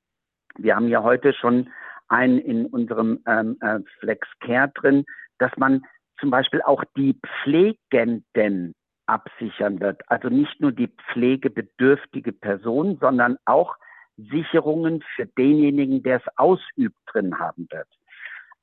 Wir 0.57 0.77
haben 0.77 0.89
ja 0.89 1.03
heute 1.03 1.33
schon 1.33 1.71
einen 2.09 2.39
in 2.39 2.67
unserem 2.67 3.21
ähm, 3.27 3.57
äh, 3.61 3.81
Flex 4.01 4.29
Care 4.41 4.71
drin, 4.75 5.05
dass 5.39 5.51
man 5.57 5.83
zum 6.21 6.31
Beispiel 6.31 6.63
auch 6.63 6.85
die 6.97 7.19
Pflegenden 7.43 8.75
absichern 9.07 9.81
wird. 9.81 10.01
Also 10.09 10.29
nicht 10.29 10.61
nur 10.61 10.73
die 10.73 10.89
pflegebedürftige 11.13 12.33
Person, 12.33 12.99
sondern 13.01 13.37
auch 13.45 13.77
Sicherungen 14.17 15.03
für 15.15 15.27
denjenigen, 15.27 16.03
der 16.03 16.19
es 16.19 16.33
ausübt, 16.37 16.97
drin 17.07 17.39
haben 17.39 17.67
wird. 17.71 17.89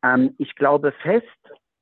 Ähm, 0.03 0.33
ich 0.37 0.55
glaube 0.55 0.93
fest, 1.03 1.27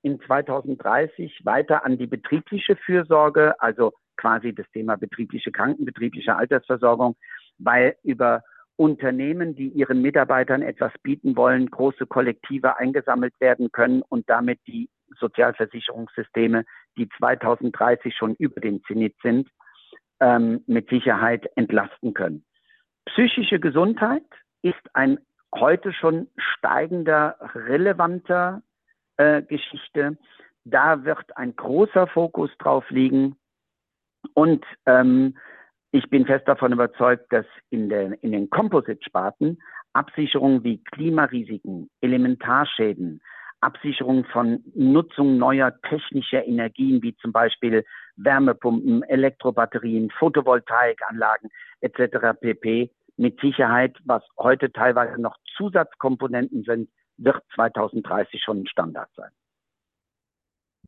in 0.02 0.20
2030 0.22 1.42
weiter 1.44 1.86
an 1.86 1.98
die 1.98 2.08
betriebliche 2.08 2.76
Fürsorge, 2.78 3.60
also 3.60 3.94
quasi 4.18 4.54
das 4.54 4.70
Thema 4.72 4.96
betriebliche 4.96 5.52
Kranken, 5.52 5.86
betriebliche 5.86 6.36
Altersversorgung, 6.36 7.16
weil 7.58 7.96
über 8.04 8.42
Unternehmen, 8.80 9.56
die 9.56 9.68
ihren 9.68 10.02
Mitarbeitern 10.02 10.62
etwas 10.62 10.94
bieten 11.04 11.36
wollen, 11.36 11.70
große 11.70 12.08
Kollektive 12.08 12.78
eingesammelt 12.78 13.34
werden 13.42 13.74
können 13.74 14.02
und 14.08 14.30
damit 14.30 14.62
die 14.68 14.90
Sozialversicherungssysteme, 15.20 16.64
die 16.98 17.10
2030 17.18 18.16
schon 18.16 18.36
über 18.36 18.62
dem 18.62 18.82
Zenit 18.86 19.18
sind, 19.22 19.50
ähm, 20.22 20.64
mit 20.66 20.88
Sicherheit 20.90 21.46
entlasten 21.56 22.14
können. 22.14 22.46
Psychische 23.04 23.60
Gesundheit 23.60 24.24
ist 24.62 24.80
ein 24.94 25.20
heute 25.54 25.92
schon 25.92 26.30
steigender, 26.38 27.36
relevanter 27.54 28.62
äh, 29.18 29.42
Geschichte. 29.42 30.18
Da 30.64 31.04
wird 31.04 31.36
ein 31.36 31.54
großer 31.54 32.08
Fokus 32.08 32.50
drauf 32.60 32.90
liegen. 32.92 33.36
Und 34.34 34.64
ähm, 34.86 35.38
ich 35.92 36.10
bin 36.10 36.26
fest 36.26 36.48
davon 36.48 36.72
überzeugt, 36.72 37.32
dass 37.32 37.46
in, 37.70 37.90
der, 37.90 38.22
in 38.24 38.32
den 38.32 38.50
Composite-Sparten 38.50 39.60
Absicherungen 39.94 40.64
wie 40.64 40.84
Klimarisiken, 40.84 41.90
Elementarschäden, 42.02 43.22
Absicherung 43.62 44.24
von 44.26 44.64
Nutzung 44.76 45.38
neuer 45.38 45.74
technischer 45.82 46.46
Energien, 46.46 47.02
wie 47.02 47.16
zum 47.18 47.32
Beispiel 47.32 47.84
Wärmepumpen, 48.16 49.04
Elektrobatterien, 49.04 50.12
Photovoltaikanlagen 50.12 51.50
etc. 51.82 52.40
pp. 52.40 52.92
Mit 53.18 53.40
Sicherheit, 53.42 53.98
was 54.06 54.24
heute 54.38 54.72
teilweise 54.72 55.20
noch 55.20 55.36
Zusatzkomponenten 55.58 56.64
sind, 56.64 56.90
wird 57.18 57.44
2030 57.56 58.42
schon 58.42 58.62
ein 58.62 58.68
Standard 58.68 59.10
sein. 59.16 59.32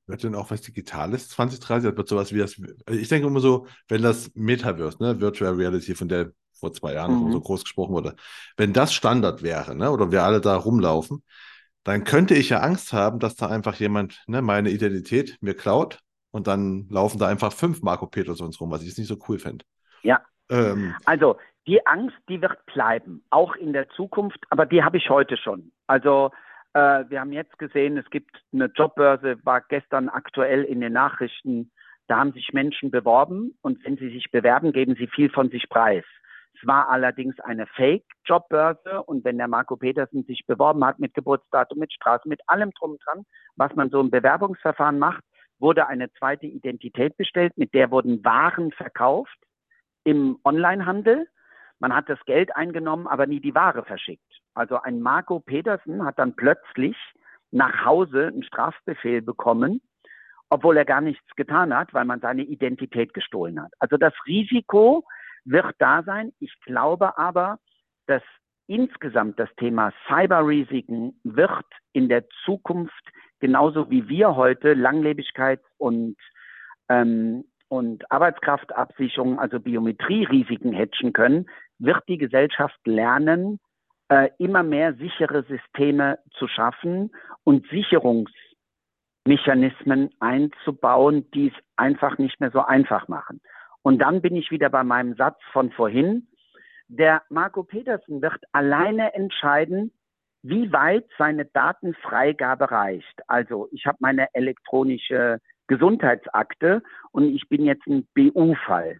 Wird 0.08 0.24
denn 0.24 0.36
auch 0.36 0.52
was 0.52 0.62
Digitales 0.62 1.30
2030? 1.30 1.96
Wird 1.96 2.08
sowas 2.08 2.34
wie 2.34 2.40
das, 2.40 2.60
ich 2.90 3.08
denke 3.08 3.28
immer 3.28 3.40
so, 3.40 3.68
wenn 3.88 4.02
das 4.02 4.32
Metaverse, 4.34 5.02
ne, 5.02 5.20
Virtual 5.20 5.54
Reality, 5.54 5.96
von 5.96 6.10
der 6.10 6.32
vor 6.60 6.74
zwei 6.74 6.94
Jahren 6.94 7.26
mhm. 7.26 7.32
so 7.32 7.42
groß 7.42 7.64
gesprochen 7.64 7.94
wurde, 7.94 8.16
wenn 8.58 8.74
das 8.74 8.94
Standard 8.94 9.42
wäre, 9.42 9.76
ne, 9.76 9.92
oder 9.92 10.12
wir 10.12 10.24
alle 10.24 10.42
da 10.42 10.56
rumlaufen, 10.56 11.24
dann 11.84 12.04
könnte 12.04 12.36
ich 12.36 12.50
ja 12.50 12.60
Angst 12.60 12.94
haben, 12.94 13.20
dass 13.20 13.36
da 13.36 13.48
einfach 13.48 13.76
jemand 13.76 14.24
ne, 14.28 14.42
meine 14.42 14.70
Identität 14.70 15.38
mir 15.42 15.56
klaut 15.56 16.00
und 16.32 16.48
dann 16.48 16.88
laufen 16.90 17.18
da 17.18 17.28
einfach 17.28 17.52
fünf 17.52 17.82
Marco 17.82 18.08
Petersons 18.08 18.60
rum, 18.62 18.72
was 18.72 18.82
ich 18.82 18.90
jetzt 18.90 18.98
nicht 18.98 19.08
so 19.08 19.18
cool 19.28 19.40
fände. 19.40 19.66
Ja. 20.04 20.22
Ähm, 20.50 20.96
also 21.06 21.38
die 21.68 21.86
Angst, 21.86 22.18
die 22.30 22.42
wird 22.42 22.66
bleiben, 22.66 23.24
auch 23.30 23.56
in 23.56 23.74
der 23.74 23.90
Zukunft, 23.90 24.40
aber 24.50 24.66
die 24.66 24.84
habe 24.84 24.98
ich 24.98 25.10
heute 25.10 25.38
schon. 25.38 25.72
Also 25.88 26.32
äh, 26.74 27.06
wir 27.10 27.20
haben 27.20 27.32
jetzt 27.32 27.58
gesehen, 27.58 27.98
es 27.98 28.10
gibt 28.10 28.42
eine 28.54 28.66
Jobbörse, 28.66 29.38
war 29.44 29.62
gestern 29.62 30.10
aktuell 30.10 30.64
in 30.64 30.82
den 30.82 30.94
Nachrichten, 30.94 31.72
da 32.08 32.18
haben 32.18 32.34
sich 32.34 32.52
Menschen 32.54 32.92
beworben 32.92 33.58
und 33.62 33.84
wenn 33.86 33.98
sie 33.98 34.10
sich 34.10 34.32
bewerben, 34.32 34.72
geben 34.72 34.96
sie 34.96 35.08
viel 35.08 35.30
von 35.30 35.50
sich 35.50 35.70
preis. 35.70 36.04
Es 36.60 36.68
war 36.68 36.90
allerdings 36.90 37.40
eine 37.40 37.66
Fake-Jobbörse 37.68 39.04
und 39.04 39.24
wenn 39.24 39.38
der 39.38 39.48
Marco 39.48 39.78
Petersen 39.78 40.24
sich 40.26 40.46
beworben 40.46 40.84
hat 40.86 41.00
mit 41.00 41.14
Geburtsdatum, 41.14 41.80
mit 41.80 41.94
Straße, 41.94 42.28
mit 42.28 42.42
allem 42.48 42.72
drum 42.72 42.98
dran, 43.04 43.26
was 43.56 43.74
man 43.76 43.90
so 43.90 44.00
im 44.00 44.12
Bewerbungsverfahren 44.12 45.00
macht, 45.00 45.24
wurde 45.60 45.88
eine 45.88 46.12
zweite 46.14 46.48
Identität 46.48 47.16
bestellt, 47.18 47.58
mit 47.58 47.74
der 47.74 47.92
wurden 47.92 48.24
Waren 48.26 48.72
verkauft 48.72 49.38
im 50.04 50.38
Onlinehandel. 50.44 51.28
Man 51.80 51.96
hat 51.96 52.10
das 52.10 52.20
Geld 52.26 52.56
eingenommen, 52.56 53.08
aber 53.08 53.26
nie 53.28 53.40
die 53.40 53.56
Ware 53.56 53.84
verschickt. 53.84 54.41
Also 54.54 54.82
ein 54.82 55.02
Marco 55.02 55.40
Petersen 55.40 56.06
hat 56.06 56.20
dann 56.20 56.36
plötzlich 56.36 56.98
nach 57.52 57.86
Hause 57.86 58.28
einen 58.28 58.44
Strafbefehl 58.44 59.22
bekommen, 59.22 59.82
obwohl 60.50 60.78
er 60.78 60.86
gar 60.86 61.02
nichts 61.02 61.36
getan 61.36 61.76
hat, 61.76 61.94
weil 61.94 62.06
man 62.06 62.20
seine 62.20 62.44
Identität 62.44 63.14
gestohlen 63.14 63.62
hat. 63.62 63.72
Also 63.80 63.98
das 63.98 64.14
Risiko, 64.26 65.06
wird 65.46 65.76
da 65.80 66.04
sein. 66.04 66.32
Ich 66.40 66.54
glaube 66.62 67.18
aber, 67.18 67.60
dass 68.08 68.24
insgesamt 68.68 69.40
das 69.40 69.50
Thema 69.58 69.92
Cyberrisiken 70.08 71.20
wird 71.24 71.66
in 71.94 72.10
der 72.10 72.26
Zukunft 72.46 73.04
genauso 73.40 73.90
wie 73.90 74.08
wir 74.08 74.36
heute 74.36 74.74
Langlebigkeit 74.74 75.62
und 75.78 76.18
ähm, 76.90 77.46
und 77.70 78.12
Arbeitskraftabsicherung, 78.12 79.40
also 79.40 79.62
Biometrierisiken 79.62 80.78
hatchen 80.78 81.14
können, 81.14 81.50
wird 81.80 82.04
die 82.10 82.18
Gesellschaft 82.18 82.78
lernen, 82.86 83.62
äh, 84.12 84.30
immer 84.40 84.62
mehr 84.62 84.94
sichere 84.96 85.44
Systeme 85.44 86.20
zu 86.38 86.50
schaffen 86.50 87.16
und 87.46 87.66
Sicherungsmechanismen 87.70 90.10
einzubauen, 90.20 91.32
die 91.32 91.48
es 91.48 91.54
einfach 91.78 92.18
nicht 92.18 92.42
mehr 92.42 92.52
so 92.52 92.60
einfach 92.60 93.08
machen. 93.08 93.40
Und 93.84 94.00
dann 94.00 94.22
bin 94.22 94.36
ich 94.36 94.52
wieder 94.52 94.70
bei 94.70 94.84
meinem 94.84 95.16
Satz 95.16 95.40
von 95.54 95.72
vorhin. 95.72 96.28
Der 96.90 97.22
Marco 97.30 97.64
Petersen 97.64 98.22
wird 98.22 98.44
alleine 98.52 99.14
entscheiden, 99.14 99.94
wie 100.44 100.74
weit 100.74 101.06
seine 101.18 101.46
Datenfreigabe 101.46 102.70
reicht. 102.70 103.22
Also 103.28 103.70
ich 103.72 103.86
habe 103.86 104.00
meine 104.02 104.28
elektronische 104.34 105.40
Gesundheitsakte 105.68 106.84
und 107.12 107.34
ich 107.34 107.48
bin 107.48 107.64
jetzt 107.64 107.88
ein 107.88 108.06
BU-Fall. 108.14 109.00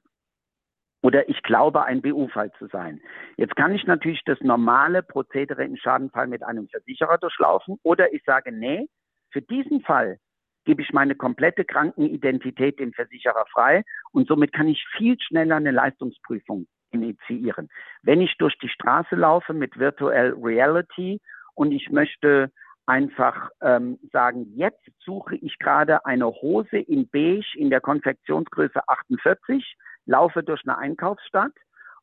Oder 1.02 1.28
ich 1.30 1.42
glaube, 1.42 1.84
ein 1.84 2.02
BU-Fall 2.02 2.52
zu 2.60 2.68
sein. 2.68 3.02
Jetzt 3.38 3.56
kann 3.56 3.74
ich 3.74 3.86
natürlich 3.86 4.22
das 4.26 4.40
normale 4.42 5.02
Prozedere 5.02 5.64
im 5.64 5.76
Schadenfall 5.76 6.28
mit 6.28 6.44
einem 6.44 6.68
Versicherer 6.68 7.18
durchlaufen 7.18 7.78
oder 7.84 8.14
ich 8.14 8.24
sage, 8.24 8.52
nee, 8.52 8.88
für 9.32 9.42
diesen 9.42 9.82
Fall 9.82 10.18
gebe 10.66 10.82
ich 10.84 10.94
meine 10.94 11.16
komplette 11.16 11.66
Krankenidentität 11.66 12.80
dem 12.80 12.94
Versicherer 12.94 13.46
frei 13.52 13.84
und 14.12 14.28
somit 14.28 14.54
kann 14.54 14.68
ich 14.68 14.86
viel 14.96 15.18
schneller 15.20 15.56
eine 15.56 15.72
Leistungsprüfung 15.72 16.68
initiieren. 16.92 17.70
Wenn 18.04 18.22
ich 18.22 18.36
durch 18.38 18.58
die 18.60 18.70
Straße 18.70 19.16
laufe 19.16 19.54
mit 19.54 19.80
Virtual 19.80 20.36
Reality 20.40 21.20
und 21.56 21.72
ich 21.72 21.90
möchte 21.90 22.52
einfach 22.86 23.50
ähm, 23.62 23.98
sagen, 24.12 24.52
jetzt 24.56 24.84
suche 25.00 25.36
ich 25.36 25.58
gerade 25.60 26.06
eine 26.06 26.28
Hose 26.28 26.78
in 26.78 27.08
beige 27.08 27.46
in 27.56 27.70
der 27.70 27.82
Konfektionsgröße 27.82 28.88
48, 28.88 29.78
laufe 30.12 30.44
durch 30.44 30.62
eine 30.66 30.78
Einkaufsstadt 30.78 31.54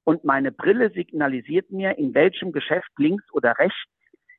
und 0.05 0.25
meine 0.25 0.51
Brille 0.51 0.91
signalisiert 0.91 1.71
mir, 1.71 1.99
in 1.99 2.15
welchem 2.15 2.53
Geschäft 2.53 2.91
links 2.97 3.25
oder 3.33 3.59
rechts 3.59 3.77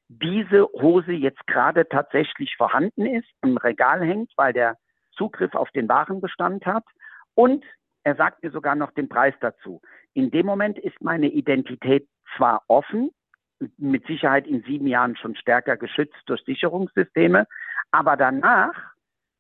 diese 0.08 0.64
Hose 0.74 1.12
jetzt 1.12 1.46
gerade 1.46 1.88
tatsächlich 1.88 2.56
vorhanden 2.58 3.06
ist, 3.06 3.30
im 3.44 3.58
Regal 3.58 4.04
hängt, 4.04 4.32
weil 4.36 4.54
der 4.54 4.78
Zugriff 5.16 5.54
auf 5.54 5.70
den 5.70 5.88
Warenbestand 5.88 6.66
hat. 6.66 6.86
Und 7.36 7.64
er 8.04 8.16
sagt 8.16 8.42
mir 8.42 8.50
sogar 8.50 8.76
noch 8.76 8.92
den 8.92 9.08
Preis 9.08 9.36
dazu. 9.40 9.82
In 10.16 10.32
dem 10.32 10.48
Moment 10.48 10.80
ist 10.80 11.00
meine 11.02 11.28
Identität 11.28 12.08
zwar 12.36 12.64
offen, 12.68 13.12
mit 13.78 14.08
Sicherheit 14.08 14.48
in 14.48 14.64
sieben 14.64 14.88
Jahren 14.88 15.16
schon 15.18 15.36
stärker 15.36 15.78
geschützt 15.78 16.24
durch 16.26 16.42
Sicherungssysteme, 16.46 17.46
aber 17.92 18.18
danach 18.18 18.74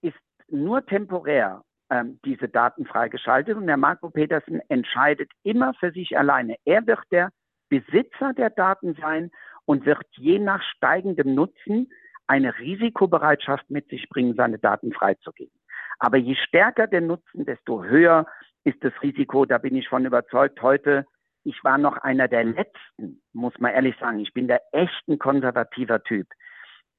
ist 0.01 0.19
nur 0.49 0.85
temporär 0.85 1.63
ähm, 1.89 2.19
diese 2.25 2.47
Daten 2.47 2.85
freigeschaltet 2.85 3.55
und 3.57 3.67
der 3.67 3.77
Marco 3.77 4.09
Petersen 4.09 4.61
entscheidet 4.69 5.31
immer 5.43 5.73
für 5.75 5.91
sich 5.91 6.17
alleine. 6.17 6.55
Er 6.65 6.85
wird 6.87 7.01
der 7.11 7.29
Besitzer 7.69 8.33
der 8.33 8.49
Daten 8.49 8.95
sein 8.95 9.31
und 9.65 9.85
wird 9.85 10.05
je 10.11 10.39
nach 10.39 10.63
steigendem 10.75 11.35
Nutzen 11.35 11.91
eine 12.27 12.57
Risikobereitschaft 12.57 13.69
mit 13.69 13.87
sich 13.89 14.07
bringen, 14.09 14.35
seine 14.35 14.59
Daten 14.59 14.93
freizugeben. 14.93 15.59
Aber 15.99 16.17
je 16.17 16.35
stärker 16.35 16.87
der 16.87 17.01
Nutzen, 17.01 17.45
desto 17.45 17.83
höher 17.83 18.25
ist 18.63 18.83
das 18.83 18.93
Risiko. 19.01 19.45
Da 19.45 19.57
bin 19.57 19.75
ich 19.75 19.87
von 19.87 20.05
überzeugt. 20.05 20.61
Heute 20.61 21.05
ich 21.43 21.63
war 21.63 21.77
noch 21.77 21.97
einer 21.97 22.27
der 22.27 22.43
letzten, 22.43 23.21
muss 23.33 23.53
man 23.59 23.73
ehrlich 23.73 23.95
sagen. 23.99 24.19
Ich 24.19 24.33
bin 24.33 24.47
der 24.47 24.61
echten 24.71 25.19
konservativer 25.19 26.03
Typ. 26.03 26.27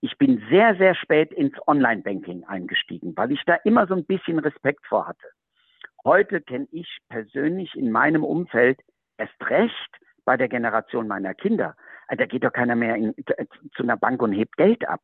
Ich 0.00 0.16
bin 0.16 0.42
sehr, 0.50 0.76
sehr 0.76 0.94
spät 0.94 1.32
ins 1.32 1.54
Online-Banking 1.66 2.44
eingestiegen, 2.44 3.14
weil 3.16 3.32
ich 3.32 3.42
da 3.44 3.56
immer 3.64 3.86
so 3.86 3.94
ein 3.94 4.06
bisschen 4.06 4.38
Respekt 4.38 4.86
vor 4.86 5.06
hatte. 5.06 5.26
Heute 6.04 6.40
kenne 6.40 6.66
ich 6.72 6.98
persönlich 7.08 7.74
in 7.74 7.90
meinem 7.90 8.24
Umfeld 8.24 8.80
erst 9.18 9.34
recht 9.50 9.98
bei 10.24 10.38
der 10.38 10.48
Generation 10.48 11.06
meiner 11.06 11.34
Kinder. 11.34 11.76
Da 12.08 12.24
geht 12.24 12.44
doch 12.44 12.52
keiner 12.52 12.76
mehr 12.76 12.96
in, 12.96 13.14
zu 13.76 13.82
einer 13.82 13.98
Bank 13.98 14.22
und 14.22 14.32
hebt 14.32 14.56
Geld 14.56 14.88
ab. 14.88 15.00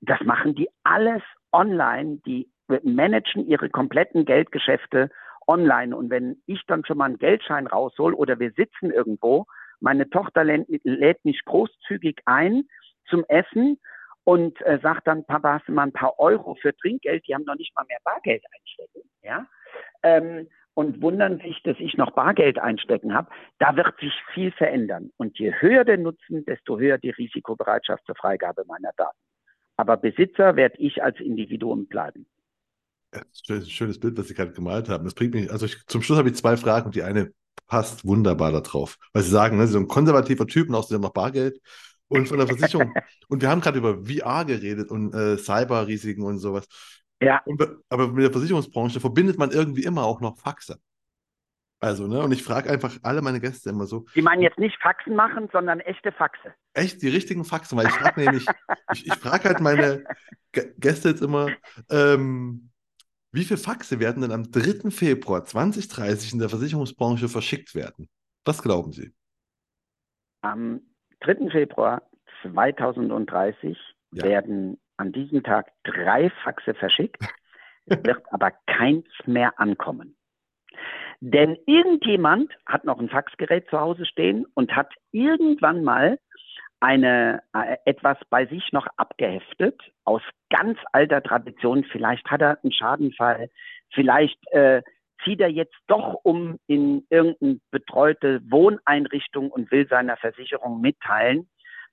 Das 0.00 0.20
machen 0.22 0.56
die 0.56 0.68
alles 0.82 1.22
online. 1.52 2.20
Die 2.26 2.50
managen 2.82 3.46
ihre 3.46 3.70
kompletten 3.70 4.24
Geldgeschäfte 4.24 5.10
online. 5.46 5.96
Und 5.96 6.10
wenn 6.10 6.42
ich 6.46 6.62
dann 6.66 6.84
schon 6.84 6.98
mal 6.98 7.06
einen 7.06 7.18
Geldschein 7.18 7.68
raushol 7.68 8.14
oder 8.14 8.40
wir 8.40 8.50
sitzen 8.52 8.90
irgendwo, 8.90 9.46
meine 9.80 10.10
Tochter 10.10 10.44
lädt 10.44 11.24
mich 11.24 11.44
großzügig 11.44 12.22
ein 12.24 12.64
zum 13.08 13.24
Essen 13.28 13.78
und 14.24 14.60
äh, 14.62 14.78
sagt 14.82 15.06
dann, 15.06 15.24
Papa, 15.24 15.54
hast 15.54 15.68
du 15.68 15.72
mal 15.72 15.84
ein 15.84 15.92
paar 15.92 16.18
Euro 16.18 16.54
für 16.54 16.74
Trinkgeld? 16.76 17.26
Die 17.26 17.34
haben 17.34 17.44
noch 17.44 17.56
nicht 17.56 17.74
mal 17.74 17.84
mehr 17.88 17.98
Bargeld 18.04 18.44
einstecken. 18.54 19.08
Ja? 19.22 19.46
Ähm, 20.02 20.48
und 20.74 21.02
wundern 21.02 21.38
sich, 21.40 21.62
dass 21.64 21.76
ich 21.78 21.96
noch 21.96 22.12
Bargeld 22.12 22.58
einstecken 22.58 23.14
habe. 23.14 23.30
Da 23.58 23.76
wird 23.76 23.98
sich 24.00 24.12
viel 24.32 24.52
verändern. 24.52 25.10
Und 25.16 25.38
je 25.38 25.52
höher 25.58 25.84
der 25.84 25.98
Nutzen, 25.98 26.44
desto 26.46 26.78
höher 26.78 26.98
die 26.98 27.10
Risikobereitschaft 27.10 28.04
zur 28.06 28.14
Freigabe 28.14 28.64
meiner 28.66 28.92
Daten. 28.96 29.18
Aber 29.76 29.96
Besitzer 29.96 30.56
werde 30.56 30.76
ich 30.78 31.02
als 31.02 31.18
Individuum 31.20 31.88
bleiben. 31.88 32.26
Ja, 33.14 33.22
schönes 33.64 34.00
Bild, 34.00 34.16
was 34.16 34.28
Sie 34.28 34.34
gerade 34.34 34.52
gemalt 34.52 34.88
haben. 34.88 35.04
Das 35.04 35.14
bringt 35.14 35.34
mich, 35.34 35.50
also 35.50 35.66
ich, 35.66 35.84
zum 35.86 36.00
Schluss 36.00 36.18
habe 36.18 36.30
ich 36.30 36.36
zwei 36.36 36.56
Fragen 36.56 36.90
die 36.90 37.02
eine 37.02 37.32
passt 37.66 38.06
wunderbar 38.06 38.52
darauf. 38.52 38.98
Weil 39.12 39.22
Sie 39.22 39.30
sagen, 39.30 39.56
ne, 39.56 39.66
Sie 39.66 39.72
sind 39.72 39.84
ein 39.84 39.88
konservativer 39.88 40.46
Typ 40.46 40.68
und 40.68 40.74
außerdem 40.74 41.00
noch 41.00 41.12
Bargeld 41.12 41.60
und 42.12 42.28
von 42.28 42.38
der 42.38 42.46
Versicherung. 42.46 42.94
und 43.28 43.42
wir 43.42 43.48
haben 43.48 43.60
gerade 43.60 43.78
über 43.78 44.04
VR 44.04 44.44
geredet 44.44 44.90
und 44.90 45.14
äh, 45.14 45.36
Cyberrisiken 45.36 46.24
und 46.24 46.38
sowas. 46.38 46.66
Ja. 47.20 47.40
Und, 47.44 47.62
aber 47.88 48.08
mit 48.08 48.24
der 48.24 48.32
Versicherungsbranche 48.32 49.00
verbindet 49.00 49.38
man 49.38 49.50
irgendwie 49.50 49.84
immer 49.84 50.04
auch 50.04 50.20
noch 50.20 50.38
Faxe. 50.38 50.78
Also, 51.80 52.06
ne? 52.06 52.22
Und 52.22 52.30
ich 52.30 52.44
frage 52.44 52.70
einfach 52.70 52.96
alle 53.02 53.22
meine 53.22 53.40
Gäste 53.40 53.70
immer 53.70 53.86
so. 53.86 54.06
Die 54.14 54.22
meinen 54.22 54.42
jetzt 54.42 54.58
nicht 54.58 54.80
Faxen 54.80 55.16
machen, 55.16 55.48
sondern 55.52 55.80
echte 55.80 56.12
Faxe. 56.12 56.54
Echt, 56.74 57.02
die 57.02 57.08
richtigen 57.08 57.44
Faxen, 57.44 57.76
weil 57.76 57.86
ich 57.86 57.92
frage 57.92 58.20
nämlich, 58.20 58.46
ich, 58.92 59.06
ich 59.06 59.14
frage 59.14 59.48
halt 59.48 59.60
meine 59.60 60.04
Gäste 60.52 61.08
jetzt 61.08 61.22
immer, 61.22 61.48
ähm, 61.90 62.70
wie 63.32 63.44
viele 63.44 63.58
Faxe 63.58 63.98
werden 63.98 64.22
denn 64.22 64.30
am 64.30 64.50
3. 64.50 64.90
Februar 64.90 65.44
2030 65.44 66.34
in 66.34 66.38
der 66.38 66.50
Versicherungsbranche 66.50 67.28
verschickt 67.28 67.74
werden? 67.74 68.08
Was 68.44 68.62
glauben 68.62 68.92
Sie? 68.92 69.12
Am 70.42 70.82
3. 71.22 71.50
Februar 71.50 72.02
2030 72.42 73.78
ja. 74.12 74.24
werden 74.24 74.78
an 74.96 75.12
diesem 75.12 75.42
Tag 75.42 75.72
drei 75.84 76.30
Faxe 76.44 76.74
verschickt. 76.74 77.22
Es 77.86 77.96
wird 78.04 78.22
aber 78.30 78.52
keins 78.66 79.06
mehr 79.26 79.58
ankommen. 79.58 80.16
Denn 81.20 81.56
irgendjemand 81.66 82.52
hat 82.66 82.84
noch 82.84 82.98
ein 82.98 83.08
Faxgerät 83.08 83.68
zu 83.68 83.78
Hause 83.78 84.06
stehen 84.06 84.44
und 84.54 84.74
hat 84.74 84.92
irgendwann 85.12 85.84
mal 85.84 86.18
eine, 86.80 87.42
äh, 87.54 87.76
etwas 87.84 88.18
bei 88.28 88.46
sich 88.46 88.72
noch 88.72 88.88
abgeheftet 88.96 89.80
aus 90.04 90.22
ganz 90.50 90.78
alter 90.92 91.22
Tradition. 91.22 91.84
Vielleicht 91.84 92.28
hat 92.28 92.42
er 92.42 92.58
einen 92.62 92.72
Schadenfall, 92.72 93.50
vielleicht 93.90 94.38
äh, 94.50 94.82
zieht 95.24 95.40
er 95.40 95.48
jetzt 95.48 95.76
doch 95.86 96.14
um 96.22 96.58
in 96.66 97.06
irgendeine 97.10 97.60
betreute 97.70 98.40
Wohneinrichtung 98.48 99.50
und 99.50 99.70
will 99.70 99.88
seiner 99.88 100.16
Versicherung 100.16 100.80
mitteilen, 100.80 101.48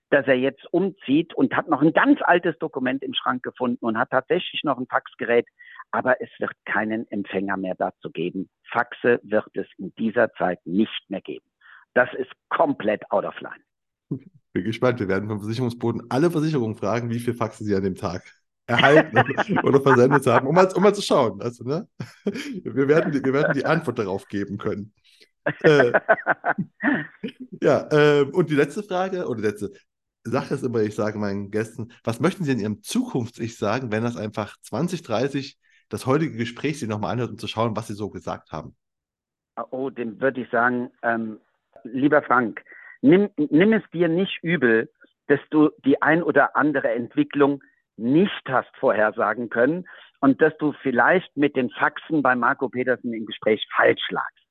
dass 0.10 0.26
er 0.28 0.36
jetzt 0.36 0.66
umzieht 0.72 1.34
und 1.36 1.56
hat 1.56 1.70
noch 1.70 1.82
ein 1.82 1.94
ganz 1.94 2.20
altes 2.22 2.58
Dokument 2.60 3.04
im 3.04 3.14
Schrank 3.14 3.44
gefunden 3.44 3.86
und 3.86 3.98
hat 3.98 4.10
tatsächlich 4.10 4.64
noch 4.64 4.78
ein 4.80 4.88
Faxgerät, 4.88 5.46
aber 5.92 6.22
es 6.22 6.30
wird 6.40 6.52
keinen 6.66 7.10
Empfänger 7.12 7.58
mehr 7.58 7.76
dazu 7.78 8.10
geben. 8.10 8.50
Faxe 8.72 9.20
wird 9.24 9.50
es 9.54 9.68
in 9.78 9.94
dieser 9.96 10.32
Zeit 10.34 10.60
nicht 10.66 11.10
mehr 11.10 11.22
geben. 11.22 11.46
Das 11.94 12.10
ist 12.14 12.32
komplett 12.50 13.10
out 13.12 13.26
of 13.26 13.40
line. 13.40 14.24
Bin 14.54 14.64
gespannt. 14.64 15.00
Wir 15.00 15.08
werden 15.08 15.30
vom 15.30 15.40
Versicherungsboden 15.40 16.08
alle 16.10 16.32
Versicherungen 16.32 16.76
fragen, 16.76 17.12
wie 17.12 17.20
viel 17.20 17.36
Faxe 17.36 17.64
sie 17.64 17.76
an 17.76 17.84
dem 17.84 17.96
Tag 17.96 18.24
erhalten 18.70 19.18
oder 19.64 19.82
versendet 19.82 20.26
haben, 20.28 20.48
um 20.48 20.56
mal, 20.56 20.72
um 20.74 20.84
mal 20.84 20.94
zu 20.94 21.02
schauen. 21.02 21.42
Also, 21.42 21.64
ne? 21.64 21.88
wir, 22.64 22.88
werden, 22.88 23.14
wir 23.14 23.34
werden 23.34 23.54
die 23.54 23.66
Antwort 23.66 24.00
darauf 24.00 24.28
geben 24.28 24.58
können. 24.58 24.94
Äh, 25.64 25.92
ja, 27.62 27.88
äh, 27.92 28.24
und 28.24 28.50
die 28.50 28.56
letzte 28.56 28.84
Frage, 28.84 29.28
oder 29.28 29.42
die 29.42 29.48
letzte, 29.48 29.72
Sache 30.24 30.54
ist 30.54 30.64
immer, 30.64 30.82
ich 30.82 30.96
sage 30.96 31.18
meinen 31.18 31.50
Gästen, 31.50 31.92
was 32.04 32.20
möchten 32.20 32.44
Sie 32.44 32.52
in 32.52 32.60
Ihrem 32.60 32.82
Zukunfts-Ich 32.82 33.58
sagen, 33.58 33.92
wenn 33.92 34.04
das 34.04 34.18
einfach 34.18 34.58
2030 34.62 35.58
das 35.88 36.06
heutige 36.06 36.38
Gespräch 36.38 36.80
Sie 36.80 36.88
nochmal 36.88 37.14
anhört, 37.14 37.32
um 37.32 37.38
zu 37.38 37.48
schauen, 37.48 37.76
was 37.76 37.88
Sie 37.88 37.94
so 37.94 38.10
gesagt 38.10 38.52
haben? 38.52 38.76
Oh, 39.72 39.90
dem 39.90 40.22
würde 40.22 40.42
ich 40.42 40.50
sagen, 40.50 40.92
ähm, 41.02 41.40
lieber 41.84 42.22
Frank, 42.22 42.62
nimm, 43.02 43.30
nimm 43.38 43.74
es 43.74 43.84
dir 43.92 44.08
nicht 44.08 44.40
übel, 44.44 44.90
dass 45.28 45.40
du 45.50 45.70
die 45.86 46.02
ein 46.02 46.22
oder 46.22 46.56
andere 46.56 46.90
Entwicklung 46.90 47.64
nicht 48.00 48.44
hast 48.48 48.76
vorhersagen 48.78 49.50
können 49.50 49.88
und 50.22 50.42
dass 50.42 50.56
du 50.58 50.74
vielleicht 50.82 51.36
mit 51.38 51.56
den 51.56 51.70
Faxen 51.70 52.22
bei 52.22 52.36
Marco 52.36 52.70
Petersen 52.70 53.14
im 53.14 53.26
Gespräch 53.26 53.66
falsch 53.76 54.10
lagst. 54.10 54.46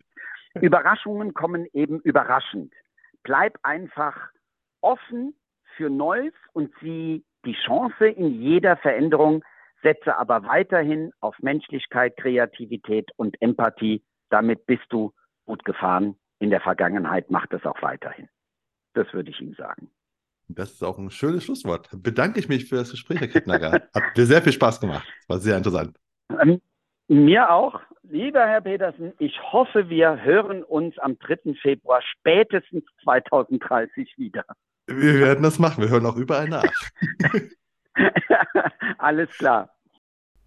Überraschungen 0.55 1.35
kommen 1.35 1.67
eben 1.73 2.01
überraschend. 2.01 2.73
Bleib 3.23 3.59
einfach 3.63 4.31
offen 4.81 5.35
für 5.77 5.91
Neues 5.91 6.33
und 6.53 6.73
sieh 6.81 7.25
die 7.45 7.57
Chance 7.67 8.07
in 8.07 8.41
jeder 8.41 8.77
Veränderung, 8.77 9.45
setze 9.83 10.17
aber 10.17 10.45
weiterhin 10.45 11.13
auf 11.21 11.39
Menschlichkeit, 11.41 12.17
Kreativität 12.17 13.11
und 13.17 13.41
Empathie. 13.41 14.03
Damit 14.31 14.67
bist 14.67 14.85
du 14.91 15.13
gut 15.45 15.65
gefahren. 15.65 16.17
In 16.41 16.51
der 16.51 16.61
Vergangenheit 16.61 17.31
macht 17.31 17.53
es 17.53 17.65
auch 17.65 17.81
weiterhin. 17.83 18.29
Das 18.95 19.13
würde 19.13 19.31
ich 19.31 19.41
Ihnen 19.41 19.55
sagen. 19.55 19.91
Das 20.49 20.73
ist 20.73 20.83
auch 20.83 20.99
ein 20.99 21.11
schönes 21.11 21.45
Schlusswort. 21.45 21.89
Bedanke 21.93 22.41
ich 22.41 22.49
mich 22.49 22.65
für 22.67 22.77
das 22.77 22.91
Gespräch, 22.91 23.21
Herr 23.21 23.29
Kettnager. 23.29 23.73
Hat 23.95 24.17
mir 24.17 24.27
sehr 24.27 24.43
viel 24.43 24.53
Spaß 24.53 24.81
gemacht. 24.81 25.07
War 25.27 25.39
sehr 25.39 25.57
interessant. 25.57 25.97
Ähm, 26.41 26.61
mir 27.09 27.51
auch. 27.51 27.81
Lieber 28.11 28.47
Herr 28.47 28.63
Petersen, 28.63 29.13
ich 29.19 29.39
hoffe, 29.53 29.91
wir 29.91 30.23
hören 30.23 30.63
uns 30.63 30.99
am 30.99 31.19
3. 31.19 31.55
Februar 31.61 32.01
spätestens 32.01 32.85
2030 33.05 34.15
wieder. 34.17 34.45
Wir 34.87 35.21
werden 35.21 35.43
das 35.43 35.59
machen. 35.59 35.83
Wir 35.83 35.91
hören 35.91 36.07
auch 36.07 36.17
überall 36.17 36.49
nach. 36.49 36.65
Alles 38.99 39.29
klar. 39.37 39.71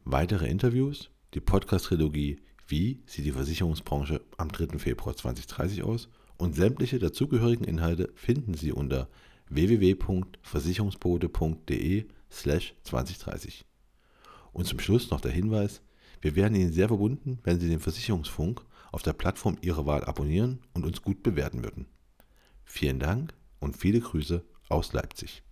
Weitere 0.03 0.47
Interviews, 0.47 1.11
die 1.35 1.39
Podcast-Trilogie 1.39 2.41
Wie 2.67 3.03
sieht 3.05 3.25
die 3.25 3.31
Versicherungsbranche 3.31 4.21
am 4.37 4.47
3. 4.47 4.79
Februar 4.79 5.15
2030 5.15 5.83
aus 5.83 6.09
und 6.37 6.55
sämtliche 6.55 6.97
dazugehörigen 6.97 7.65
Inhalte 7.65 8.09
finden 8.15 8.55
Sie 8.55 8.71
unter 8.71 9.07
www.versicherungsbode.de 9.51 12.07
slash 12.31 12.73
2030. 12.83 13.65
Und 14.53 14.65
zum 14.65 14.79
Schluss 14.79 15.11
noch 15.11 15.21
der 15.21 15.31
Hinweis, 15.31 15.83
wir 16.21 16.35
wären 16.35 16.55
Ihnen 16.55 16.73
sehr 16.73 16.87
verbunden, 16.87 17.37
wenn 17.43 17.59
Sie 17.59 17.69
den 17.69 17.79
Versicherungsfunk 17.79 18.63
auf 18.91 19.03
der 19.03 19.13
Plattform 19.13 19.57
Ihrer 19.61 19.85
Wahl 19.85 20.03
abonnieren 20.03 20.59
und 20.73 20.85
uns 20.85 21.01
gut 21.01 21.23
bewerten 21.23 21.63
würden. 21.63 21.85
Vielen 22.63 22.99
Dank 22.99 23.33
und 23.59 23.77
viele 23.77 23.99
Grüße 23.99 24.43
aus 24.69 24.93
Leipzig. 24.93 25.43